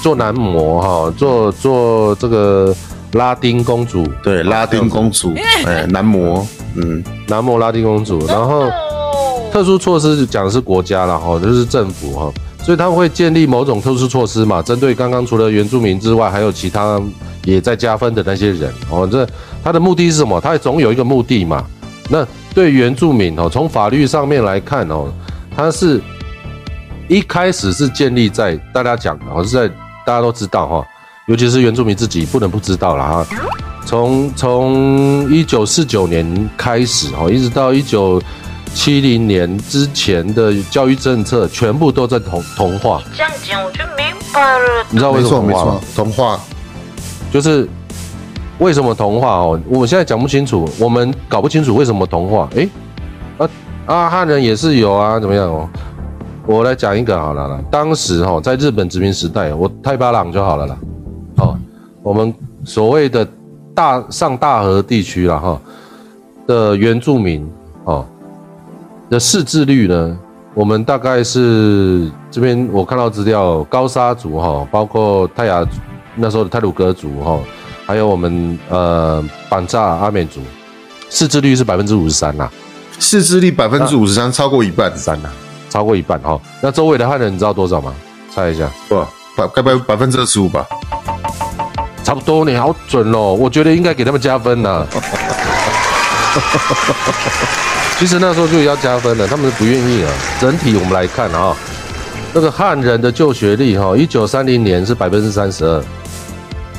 [0.00, 2.72] 做男模哈，做做这个
[3.14, 5.34] 拉丁公主，对，拉丁公主，
[5.66, 8.70] 哎， 男模，嗯男模拉丁公主，然后
[9.52, 12.32] 特殊措施讲的是国家了哈，就是政府哈，
[12.62, 17.02] 所以他们会建立某种特殊措施嘛，针对刚刚除了原住民之外，还有其他
[17.44, 19.08] 也在加分的那些人哦。
[19.10, 19.26] 这
[19.64, 20.40] 他的目的是什么？
[20.40, 21.64] 他总有一个目的嘛。
[22.10, 22.24] 那
[22.54, 25.12] 对原住民哦，从法律上面来看哦，
[25.56, 26.00] 它是
[27.08, 29.68] 一开始是建立在大家讲的，哦，是在
[30.06, 30.86] 大家都知道哈，
[31.26, 33.26] 尤其是原住民自己不能不知道了哈。
[33.84, 38.22] 从从一九四九年开始哦，一直到一九
[38.72, 43.02] 七零年之前的教育政策，全部都在同同化。
[43.14, 44.86] 这样讲我就明白了。
[44.90, 46.40] 你知道为什么同化吗错？，童话，
[47.32, 47.68] 就是
[48.58, 49.60] 为什么同化哦？
[49.68, 52.48] 我现在讲不清楚，我们搞不清楚为什么同化。
[52.54, 52.68] 诶，
[53.38, 53.48] 啊
[53.86, 55.68] 啊，汉人也是有啊，怎么样哦？
[56.46, 57.60] 我来讲一个好了啦。
[57.70, 60.78] 当时哈、哦，在日本殖民时代，我太巴朗就好了啦。
[61.38, 61.58] 哦，
[62.02, 62.32] 我们
[62.64, 63.26] 所谓的
[63.74, 65.60] 大上大河地区了哈
[66.46, 67.50] 的原住民
[67.84, 68.04] 哦
[69.10, 70.18] 的识字率呢，
[70.54, 75.66] 我们大概是这边我看到资料，高沙族哈、包括泰雅
[76.14, 77.38] 那时候的泰鲁格族哈、
[77.86, 80.40] 还有我们呃板扎阿美族，
[81.10, 82.50] 识字率是百分之五十三啦，
[82.98, 85.30] 识字率百分之五十三，超过一半，三啦，
[85.68, 87.92] 超过一半哈、那周围的汉人你知道多少吗？
[88.34, 89.06] 猜一下，哇，
[89.36, 90.66] 百该百百分之二十五吧？
[92.02, 94.86] 差不多，你好准哦，我觉得应该给他们加分呐。
[97.98, 100.10] 其实那时候就要加分了，他们不愿意啊。
[100.40, 101.54] 整体我们来看啊，
[102.32, 105.82] 那个汉人的就学率哈，一九三零年是百分之三十二，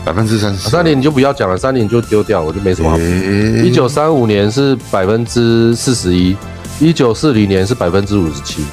[0.05, 2.97] 百分之三十，三年你就不要讲了，三年就丢掉，我就没什么好。
[2.99, 6.37] 一九三五年是百分之四十一，
[6.79, 8.63] 一九四零年是百分之五十七。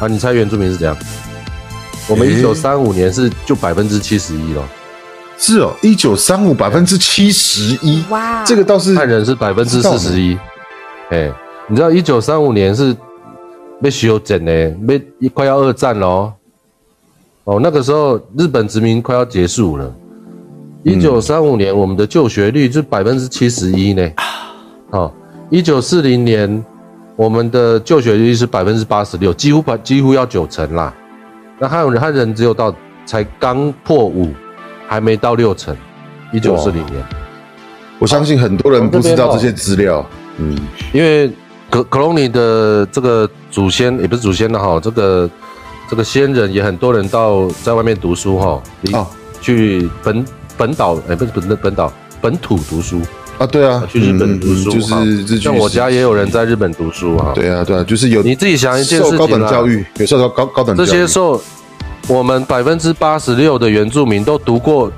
[0.00, 0.96] 啊，你猜原住民是怎样？
[2.08, 4.66] 我们诶一九三五年是就百分之七十一了，
[5.36, 10.38] 是哦，一九三五百分之七十一，哇，这个倒是汉人是百分之四十一。
[11.10, 11.30] 哎，
[11.68, 12.96] 你知道一九三五年是
[13.82, 16.32] 被修整呢，被快要二战喽。
[17.44, 19.94] 哦，那个时候日本殖民快要结束了。
[20.84, 24.10] 一九三五年我们的就学率是百分之七十一呢。
[24.90, 25.12] 哦，
[25.48, 26.64] 一九四零年
[27.14, 30.92] 我们的就学率是百分之八十六，几乎百几乎要九成啦。
[31.58, 32.74] 那汉人汉人只有到
[33.06, 34.32] 才刚破五，
[34.88, 35.76] 还没到六成。
[36.32, 37.04] 一九四零年。
[38.00, 40.04] 我相信很多人不知道这些资料。
[40.38, 40.58] 嗯，
[40.92, 41.30] 因为
[41.70, 45.30] 克克隆尼的这个祖先也不是祖先了哈，这个
[45.88, 48.60] 这个先人也很多人到在外面读书哈，
[49.40, 50.24] 去本
[50.62, 53.02] 本岛哎不是本本岛本土读书，
[53.36, 57.32] 啊，对啊，去日本读书就是日像我家也有人在日本读书啊。
[57.34, 61.42] 对啊，对啊，就是有你自己想一件事情受高等教育，有受到高高等教这育，些受
[62.06, 64.92] 我们百分之八十六的原住民都读过，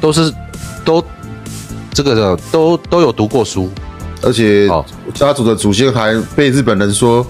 [0.00, 0.32] 都是
[0.86, 1.04] 都
[1.92, 3.70] 这个的都都有读过书，
[4.22, 4.82] 而且哦。
[5.12, 7.26] 家族的祖先还被日本人说，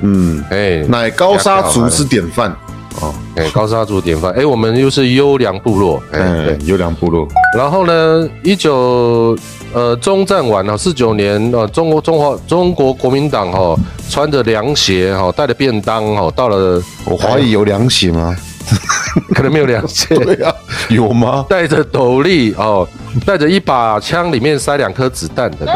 [0.00, 2.56] 嗯，哎，乃高沙族之典范
[3.00, 6.56] 哦，哎高沙族典范，哎，我们又是优良部落，哎，对。
[6.56, 7.26] 嗯，，优良部落，
[7.56, 9.36] 然后呢，一九
[9.72, 13.78] 呃中战完了，四九年呃中国中华中国国民党哈、哦、
[14.10, 18.36] 穿着凉鞋哈、哦、带着便当哈、哦、到了，我怀疑有凉鞋吗？
[19.34, 20.54] 可能没有凉鞋， 对啊，
[20.88, 21.44] 有吗？
[21.48, 22.86] 带着斗笠哦，
[23.26, 25.66] 带着一把枪，里面塞两颗子弹的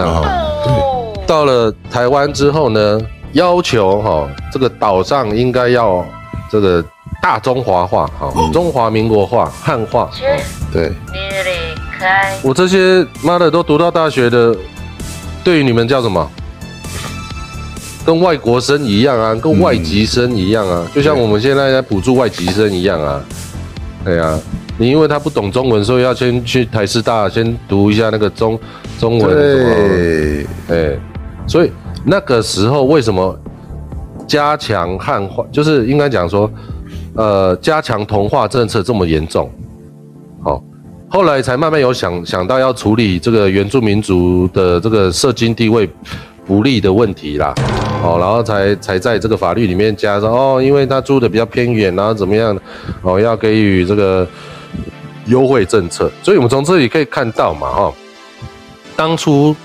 [1.26, 3.00] 到了台湾之后呢，
[3.32, 6.06] 要求哈、这个岛上应该要
[6.48, 6.82] 这个
[7.26, 10.08] 大中华化哈、中华民国话汉化。
[10.12, 10.40] 切，
[10.72, 10.92] 对，
[12.40, 14.56] 我这些妈的都读到大学的，
[15.42, 16.30] 对于你们叫什么？
[18.04, 23.20] 跟外国生一样啊，跟外籍生一样啊，就像我们现在在补助外籍生一样啊。
[24.04, 24.38] 对啊，
[24.78, 28.56] 你因为他不懂中文，所以要先去台师大先读一下那个中
[29.00, 29.74] 中文什么。
[30.68, 30.98] 对，哎，
[31.48, 31.72] 所以
[32.04, 33.36] 那个时候为什么
[34.28, 36.48] 加强汉化，就是应该讲说，
[37.16, 39.50] 呃，加强同化政策这么严重？
[40.44, 40.62] 好、
[41.08, 45.88] 后来才慢慢有想想到要处理这个原住民族的这个社经地位
[46.46, 47.54] 不利的问题啦。
[48.04, 52.56] 哦，然后才才在这个法律里面加上哦，因为他住的比较偏远，然后怎么样，
[53.02, 54.28] 哦，要给予这个
[55.24, 56.10] 优惠政策。
[56.22, 57.92] 所以我们从这里可以看到嘛，哈、
[58.94, 59.56] 当初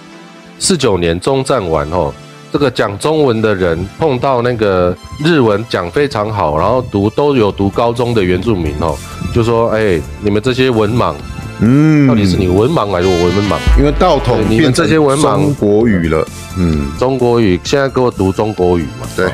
[0.58, 2.14] 四九年中战完后，
[2.52, 8.96] 这个讲中文的人碰到那个日文讲非常好，然后读都有读高中的原住民哦，
[9.34, 11.16] 就说：“哎，你们这些文盲，
[11.60, 13.58] 嗯，到底是你文盲还是我文盲？
[13.80, 16.28] 因为道统你们这些文盲中国语了，
[16.58, 19.08] 嗯，中国语现在给我读中国语嘛？
[19.16, 19.32] 对哦，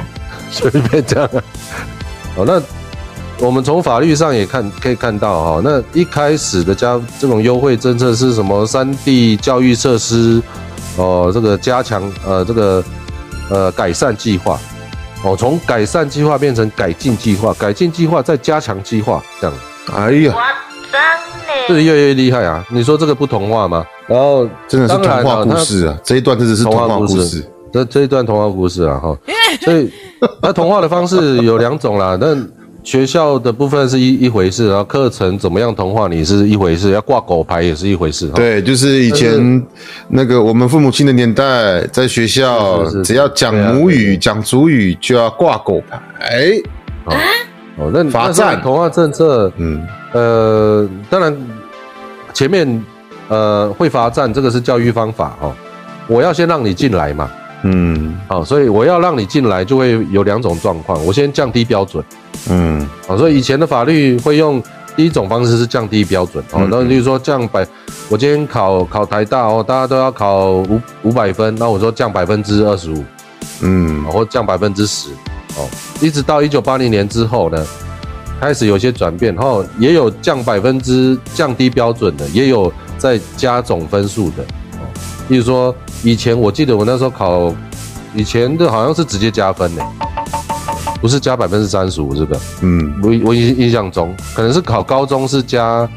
[0.51, 1.30] 所以变这样。
[2.36, 2.61] 哦，那
[3.43, 8.63] 我们从法律上也看可以看到哈、那一开始的加这种优惠政策是什么？
[8.65, 10.39] 三地教育设施
[10.97, 12.84] 哦，这个加强呃这个
[13.50, 14.60] 呃改善计划
[15.24, 19.56] 哦，从改善计划变成改进计划，改进计划再加强计划，这样
[19.95, 20.41] 哎呀，我
[20.91, 22.64] 脏呢，这越来越厉害啊！
[22.70, 23.86] 你说这个不童话吗？
[24.08, 29.18] 然后真的是童话故事啊，这一段真的是童话故童话故事，这这一段童话故事啊，哈，
[29.62, 29.91] 所以
[30.41, 32.18] 那童话的方式有两种啦。
[32.20, 32.36] 那
[32.88, 38.28] 学校的部分是一一回事，然后课程怎么样同化你是一回事，要挂狗牌也是一回事。
[38.28, 39.62] 哈，对，就是以前
[40.08, 46.54] 那个我们父母亲的年代，在学校是是是只要讲母语、讲主语就要挂狗牌，
[47.76, 51.36] 哦，那罚那是站童话政策，嗯，呃，当然
[52.34, 52.86] 前面
[53.28, 55.54] 呃会罚站，这个是教育方法哦。
[56.08, 57.30] 我要先让你进来嘛，
[57.70, 61.05] 嗯好、所以我要让你进来，就会有两种状况。
[61.05, 62.03] 我先降低标准。
[62.49, 64.61] 嗯啊，所以以前的法律会用
[64.95, 67.68] 第一种方式是降低标准哦，嗯那例如说降百，
[68.09, 73.03] 我今天考考台大哦，大家都要考五五百分，那我说降百分之二十五，
[73.61, 75.09] 嗯或降百分之十，
[75.57, 75.68] 哦，
[75.99, 77.65] 一直到一九八零年之后呢，
[78.39, 84.57] 开始有些转变，哦，也有降百分之降低标准的，也有在加总分数的，哦，
[85.30, 87.53] 例如说以前我记得我那时候考，
[88.15, 89.84] 以前的好像是直接加分呢，
[91.01, 92.39] 不是加百分之三十五这个。
[92.61, 95.88] 嗯我我印印象中，可能是考高中是加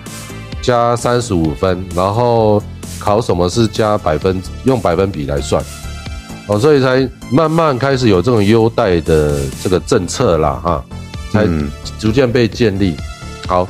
[0.60, 2.62] 加三十五分，然后
[2.98, 5.62] 考什么是加百分用百分比来算，
[6.48, 10.84] 哦，所以才慢慢开始有这种优待的这个政策啦，哈，
[11.32, 12.96] 才嗯逐渐被建立。
[13.46, 13.66] 好，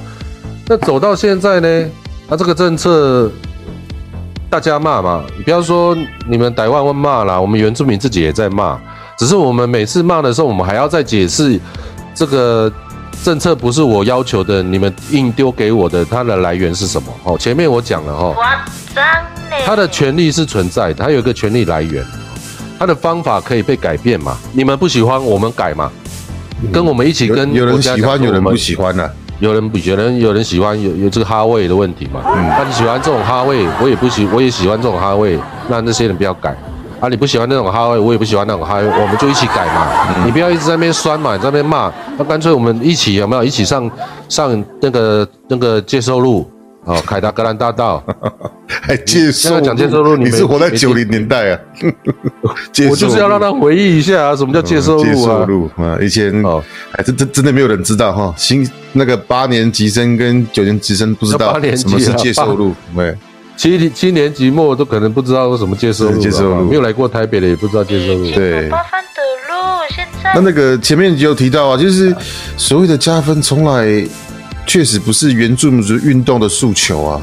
[0.66, 1.90] 那走到现在呢，
[2.28, 3.30] 那、这个政策
[4.50, 5.96] 大家骂嘛，你不要说
[6.26, 8.76] 你们台湾会骂啦，我们原住民自己也在骂，
[9.16, 11.58] 只是我们每次骂的时候，我们还要再解释
[12.16, 12.70] 这个
[13.22, 17.12] 政策不是我要求的，你们硬丢给我的，它的来源是什么？
[17.22, 18.42] 哦，前面我讲了哈、哦，我
[18.92, 22.04] 脏呢，它的权利是存在的，它有一个权利来源，
[22.76, 24.36] 它的方法可以被改变嘛？
[24.52, 25.88] 你们不喜欢，我们改嘛？
[26.72, 29.10] 跟我们一起有跟有人喜欢，有人不喜欢啊呐，
[29.40, 32.20] 有人不有人有人喜欢有有这个哈味的问题嘛？
[32.26, 35.38] 嗯，那你喜欢这种哈味，我也不喜，我也喜欢这种哈味，
[35.68, 36.54] 那那些人不要改
[37.00, 37.08] 啊！
[37.08, 40.24] 你不喜欢那种哈味，我也不喜欢那种哈味，我们就一起改嘛。
[40.26, 43.90] 你不要一直在那边酸嘛，在那边骂，那干脆我们一起有没有一起上
[44.28, 46.46] 上那个那个接收路
[46.84, 48.02] 哦，凯达格兰大道
[48.66, 51.58] 还接受现在讲接受录你是活在九零年代啊？
[52.72, 55.44] 接 受我就是要让他回忆一下啊，什么叫介收接受入啊？
[55.46, 56.62] 录啊，以前哦
[56.92, 58.34] 哎，这这真的没有人知道哈。
[58.36, 63.14] 新那个八年级生跟九年级生不知道什么是介收入，对，
[63.56, 68.30] 七七年级末都可能不知道什么介收入了，对介收入没有来过台北的也不知道介收入。
[68.30, 72.14] 对八番的路，现在那那个前面有提到啊，就是
[72.56, 73.84] 所谓的加分，从来
[74.66, 77.20] 确实不是原住民族运动的诉求啊，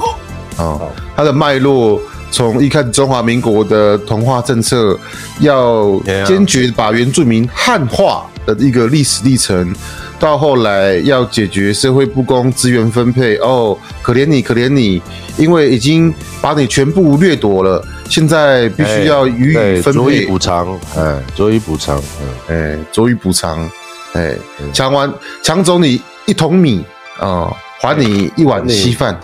[0.57, 0.79] 啊，
[1.15, 4.99] 它的脉络从一开始中华民国的同化政策，
[5.39, 9.73] 要坚决把原住民汉化的一个历史历程，
[10.19, 15.01] 到后来要解决社会不公、资源分配，哦，可怜你，可怜你，
[15.37, 20.25] 因为已经把你全部掠夺了，现在必须要予以分对足以配。
[20.25, 22.01] 补偿，哎，足以补偿，
[22.49, 23.69] 嗯，哎，足以补偿，
[24.13, 24.35] 哎，
[24.73, 25.11] 抢完
[25.41, 26.83] 抢走你一桶米
[27.19, 27.51] 啊、
[27.81, 29.17] 还你一碗稀饭，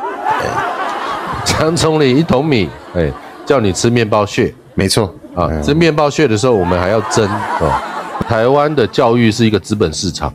[1.46, 3.12] 强充你一桶米，哎，
[3.46, 5.48] 叫你吃面包屑没错啊！
[5.52, 7.28] 嗯吃面包屑的时候，我们还要争
[7.60, 7.72] 哦。
[8.28, 10.34] 台湾的教育是一个资本市场，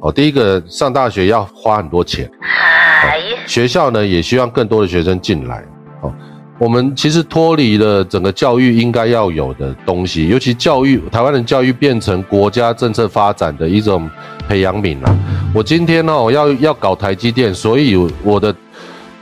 [0.00, 3.08] 哦，第一个上大学要花很多钱，哦，
[3.46, 5.62] 学校呢也希望更多的学生进来。
[6.00, 6.12] 哦，
[6.58, 14.08] 我们其实脱离了整个教育应该要有的东西，尤其教育，台湾的教育变成国家政策发展的一种
[14.46, 15.18] 培养皿了。
[15.52, 18.54] 我今天哦要要搞台积电，所以我的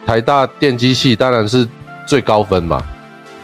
[0.04, 1.66] 台大电机系当然是
[2.06, 2.82] 最高分嘛。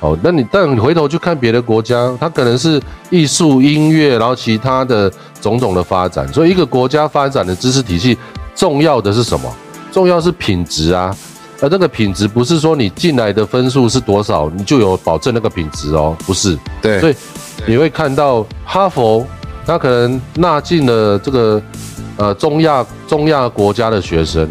[0.01, 2.78] 哦，那你但你回头去看别的国家，它可能是
[3.09, 5.11] 艺术、音乐，然后其他的
[5.41, 6.30] 种种的发展。
[6.34, 8.18] 所以一个国家发展的知识体系，
[8.55, 9.51] 重要的是什么？
[9.91, 11.16] 重要是品质啊。
[11.61, 16.59] 而那个品质不是说你进来的分数是多少，你就有保证那个品质哦，不是。
[16.82, 17.14] 对，所以
[17.66, 19.26] 你会看到哈佛，
[19.64, 21.62] 他可能纳进了这个
[22.16, 24.46] 呃中亚中亚国家的学生，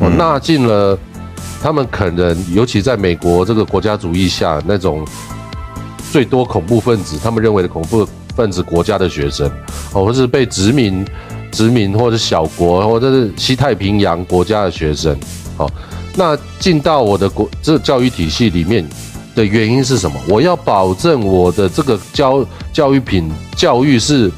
[0.00, 0.98] 哦，纳进了
[1.62, 5.06] 他们可能尤其在美国这个国家主义下那种
[6.10, 9.48] 最多恐怖分子，他们认为的恐怖分子国家的学生，
[9.92, 11.06] 哦，或是被殖民
[11.52, 15.18] 殖民或者小国或者是西太平洋国家的学生，
[15.56, 15.70] 哦，
[16.18, 18.84] 那进到我的国这教育体系里面
[19.36, 20.20] 的原因是什么？
[20.28, 24.28] 我要保证我的这个教教育品教育是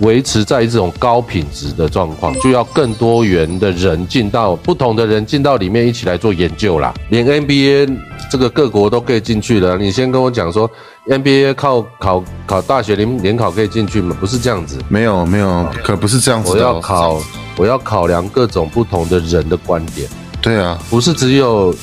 [0.00, 6.92] 维持在这种高品质的状况，就要更多元的人进到不同的人进到里面一起来做研究啦。
[7.10, 7.96] 连 NBA
[8.28, 10.68] 这个各国都可以进去了，你先跟我讲说
[11.06, 14.16] NBA 靠考考大学联联考可以进去吗？
[14.18, 14.78] 不是这样子。
[14.88, 16.58] 没有没有，可不是这样子我。
[16.58, 17.20] 要考，
[17.56, 20.08] 我要考量各种不同的人的观点，
[20.42, 21.74] 对啊，不是只有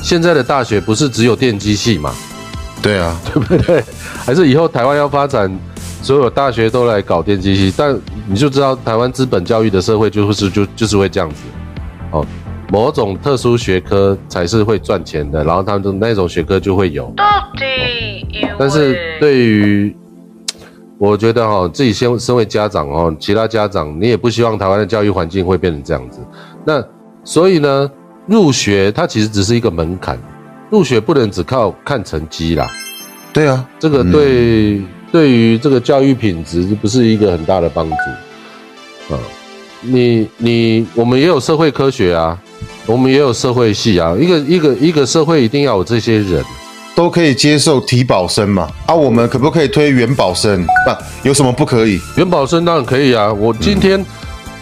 [0.00, 2.14] 现在的大学不是只有电机系嘛，
[2.80, 3.82] 对啊，对不对？
[4.24, 5.58] 还是以后台湾要发展，
[6.02, 11.42] 所有大学都来搞电机系，但你就知道台湾资本教育的社会就是就就是会这样子，
[12.12, 12.24] 哦，
[12.70, 17.24] 某种特殊学科才是会赚钱的，然后他们的那种学科就会有，到
[17.56, 19.96] 底但是对于
[20.98, 26.20] 我觉得哈、自己先身为家长哦，其他家长你也不希望台湾的教育环境会变成这样子。
[26.64, 26.84] 那
[27.28, 27.90] 所以呢，
[28.26, 30.18] 入学它其实只是一个门槛，
[30.70, 32.66] 入学不能只靠看成绩啦。
[33.34, 34.80] 对啊，这个对、
[35.12, 39.20] 对于这个教育品质不是一个很大的帮助啊。
[39.82, 42.40] 你你我们也有社会科学啊，
[42.86, 46.42] 我们也有社会系啊，一个一个一个社会一定要有这些人。
[46.96, 48.70] 都可以接受体保生嘛？
[48.86, 50.62] 啊，我们可不可以推元保生？
[50.86, 52.00] 啊，有什么不可以？
[52.16, 53.30] 元宝生当然可以啊。
[53.30, 54.02] 我今天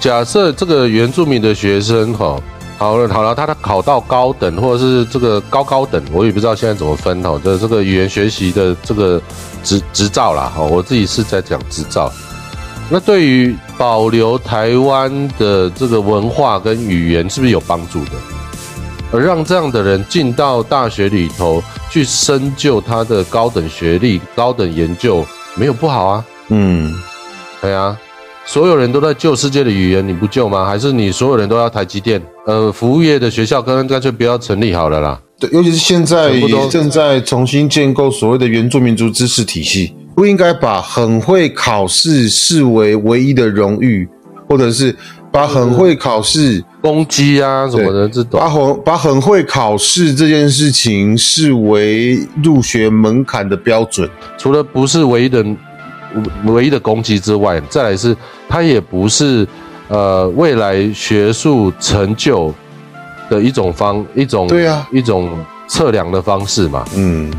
[0.00, 2.38] 假设这个原住民的学生哈，
[2.78, 7.40] 好了好了，他他考到高等或者是这个高高等，我也不知道现在怎么分哈。
[7.42, 9.20] 这这个语言学习的这个
[9.64, 12.12] 执执照啦，哈，我自己是在讲执照。
[12.88, 18.12] 那对于保留台湾的这个文化跟语言，是不是有帮助的？
[19.12, 25.24] 而让这样的人进到大学里头去深究他的高等学历、高等研究，
[25.54, 26.24] 没有不好啊。
[26.48, 26.92] 嗯，
[27.60, 27.96] 对啊，
[28.46, 30.64] 所有人都在救世界的语言，你不救吗？
[30.64, 32.22] 还是你所有人都要台积电？
[32.46, 35.20] 呃，服务业的学校干干脆不要成立好了啦。
[35.38, 44.08] 对，尤其是现在全部都也正在重新建构所谓的原住民族知识体系，不应该把很会考试视为唯一的荣誉，
[44.48, 44.94] 或者是
[45.32, 54.08] 把很会考试、攻击啊什么的这种把，很把很会考试这件事情视为入学门槛的标准。
[54.38, 55.44] 除了不是唯一的
[56.44, 58.16] 唯一的攻击之外，再来是
[58.48, 59.46] 它也不是
[59.88, 62.52] 呃未来学术成就
[63.28, 65.38] 的一种方一种对啊一种
[65.68, 66.84] 测量的方式嘛。
[66.94, 67.32] 嗯，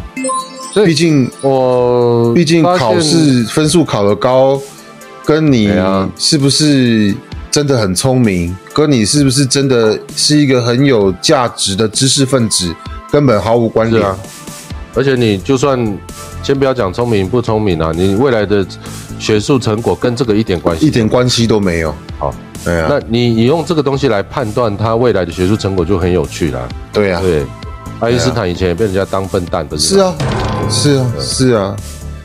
[0.74, 4.61] 所以毕竟我毕竟考试分数考得高，
[5.26, 5.70] 跟你
[6.18, 7.15] 是不是
[7.49, 12.76] 真的很聪明，跟你是不是真的是一个很有价值的知识分子，
[13.11, 14.03] 根本毫无关联。
[14.03, 14.15] 啊，
[14.93, 15.97] 而且你就算
[16.47, 18.65] 先不要讲聪明不聪明啊，你未来的
[19.19, 21.93] 学术成果跟这个一点关系一点关系都没有。
[22.17, 22.33] 好。
[22.63, 26.65] 对啊，那你你用这个东西来判断他未来的学术成果就很有趣啦。
[26.93, 27.45] 对啊，对，
[27.99, 29.95] 爱因斯坦以前也被人家当笨蛋，不是？
[29.95, 30.15] 是啊，
[30.69, 31.75] 是啊，是啊，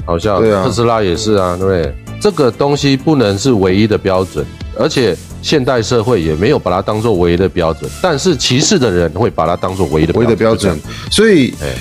[0.07, 1.93] 好像特斯拉也是啊，对不对？
[2.21, 4.47] 这个东西不能是唯一的标准，
[4.79, 10.79] 而且现代社会也没有把它当做唯一的标准，但是歧视的人会把它当做唯一的唯一的标准。
[11.11, 11.75] 所以哎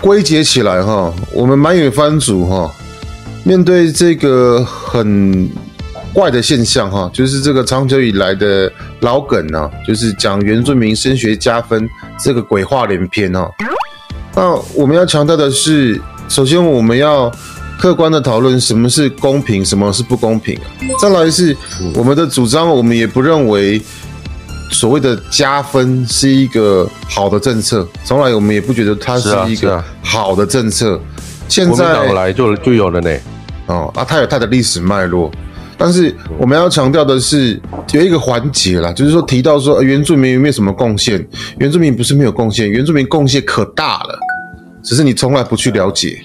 [0.00, 2.70] 归结起来哈，我们满眼番组哈，
[3.44, 5.50] 面对这个很
[6.12, 8.70] 怪的现象哈，就是这个长久以来的
[9.00, 11.88] 老梗啊，就是讲原住民升学加分
[12.22, 13.50] 这个鬼话连篇哈。
[14.34, 17.32] 那我们要强调的是，首先我们要
[17.78, 20.58] 客观的讨论什么是公平，什么是不公平。
[21.00, 21.56] 再来是
[21.94, 23.82] 我们的主张，我们也不认为
[24.70, 31.00] 所谓的加分是一个好的政策，从来我们也不觉得它是一个好的政策。
[31.48, 33.10] 现国民在党来就就有了呢。
[33.66, 35.30] 哦啊，它有它的历史脉络，
[35.76, 37.60] 但是我们要强调的是
[37.92, 41.26] 有一个环节啦，就是说提到说、呃原住民有没有什么贡献？
[41.58, 44.18] 原住民不是没有贡献，原住民贡献可大了，
[44.82, 46.20] 只是你从来不去了解，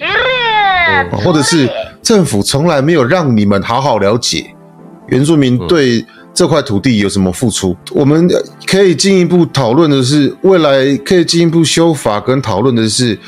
[1.10, 1.68] 哦或者是
[2.00, 4.46] 政府从来没有让你们好好了解
[5.08, 7.76] 原住民对这块土地有什么付出。
[7.90, 13.18] 我们呃可以进一步讨论的是，未来可以进一步修法跟讨论的是。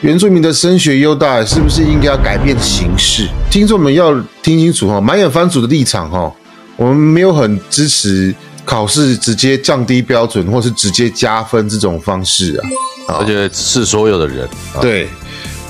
[0.00, 3.28] 原住民的升学优待是不是应该要改变形式？
[3.48, 6.32] 听众们要听清楚哈，满眼番主的立场哈，
[6.76, 8.34] 我们没有很支持
[8.64, 12.60] 考试直接降低标准或是直接加分这种方式
[13.06, 13.20] 啊。
[13.20, 14.44] 而且是所有的人。
[14.74, 15.08] 啊，对，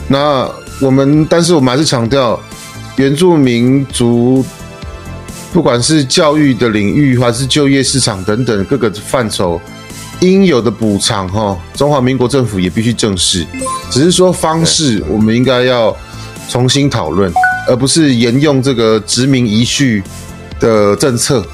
[0.08, 2.40] 那我们但是我们还是强调，
[2.96, 4.42] 原住民族
[5.52, 9.60] 不管是教育的领域还是就业市场等等各个范畴。
[10.20, 13.44] 应有的补偿，哈，中华民国政府也必须正视。
[13.90, 15.94] 只是说方式，我们应该要
[16.48, 17.32] 重新讨论，
[17.66, 20.00] 而不是沿用这个殖民遗绪
[20.60, 21.44] 的政策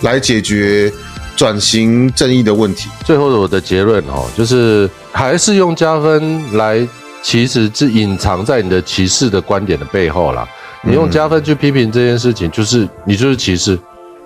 [0.00, 0.92] 来解决
[1.36, 2.88] 转型正义的问题。
[3.04, 6.84] 最后的我的结论哦，就是还是用加分来，
[7.22, 10.44] 其实是隐藏在你的歧视的观点的背后啦。
[10.82, 13.78] 你用加分去批评这件事情，就是你就是歧视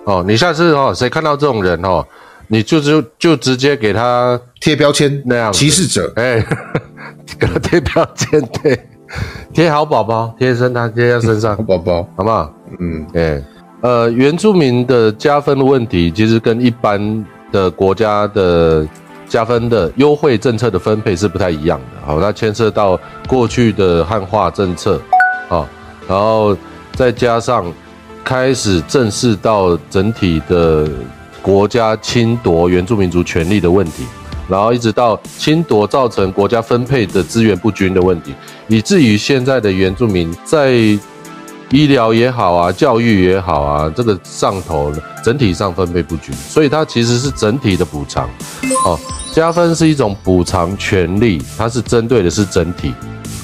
[0.05, 0.23] 哦。
[0.27, 2.05] 你下次哦，谁看到这种人哦，
[2.47, 6.45] 你就就就直接给他贴标签那样歧视者，哎，
[7.37, 8.79] 给他贴标签，对，
[9.53, 12.53] 贴好宝宝，贴身他贴在身上，宝宝，好不好？
[12.79, 13.43] 嗯，哎，
[13.81, 18.87] 呃，原住民的加分的问题，其实跟一般的国家的
[19.27, 22.07] 加分的优惠政策的分配是不太一样的。
[22.07, 22.97] 好，那牵涉到
[23.27, 24.99] 过去的汉化政策，
[25.49, 25.67] 好，
[26.07, 26.55] 然后
[26.93, 27.71] 再加上
[28.23, 30.87] 开始正视到整体的
[31.41, 34.03] 国家侵夺原住民族权利的问题。
[34.47, 38.31] 然后一直到侵夺造成国家分配的资源不均的问题，
[38.67, 40.71] 以至于现在的原住民在
[41.71, 44.93] 医疗也好啊，教育也好啊，这个上头
[45.23, 48.29] 整体上分配不均，所以它其实是整体的补偿。
[48.85, 48.99] 哦，
[49.33, 52.93] 加分是一种补偿权利，它是针对的是整体。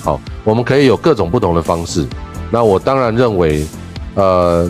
[0.04, 2.06] 好，我们可以有各种不同的方式。
[2.52, 3.66] 那我当然认为，
[4.16, 4.70] 呃，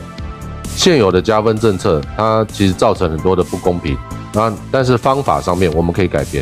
[0.76, 3.98] 现有的加分政策，它其实造成很多的不公平。
[4.34, 6.42] 那但是方法上面我们可以改变。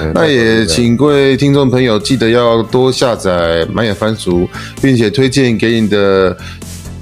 [0.00, 4.48] 嗯那也请各位听众朋友记得要多下载满眼番薯，
[4.80, 6.34] 并且推荐给你的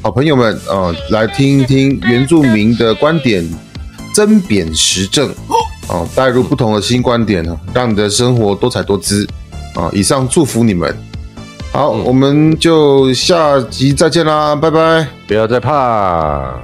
[0.03, 3.49] 好朋友们啊、呃来听一听原住民的观点，
[4.13, 5.29] 针砭时政
[5.87, 9.25] 啊、带入不同的新观点啊，让你的生活多彩多姿
[9.77, 10.93] 啊、以上祝福你们。
[11.75, 15.05] 好，我们就下集再见啦，拜拜。
[15.27, 16.55] 不要再怕。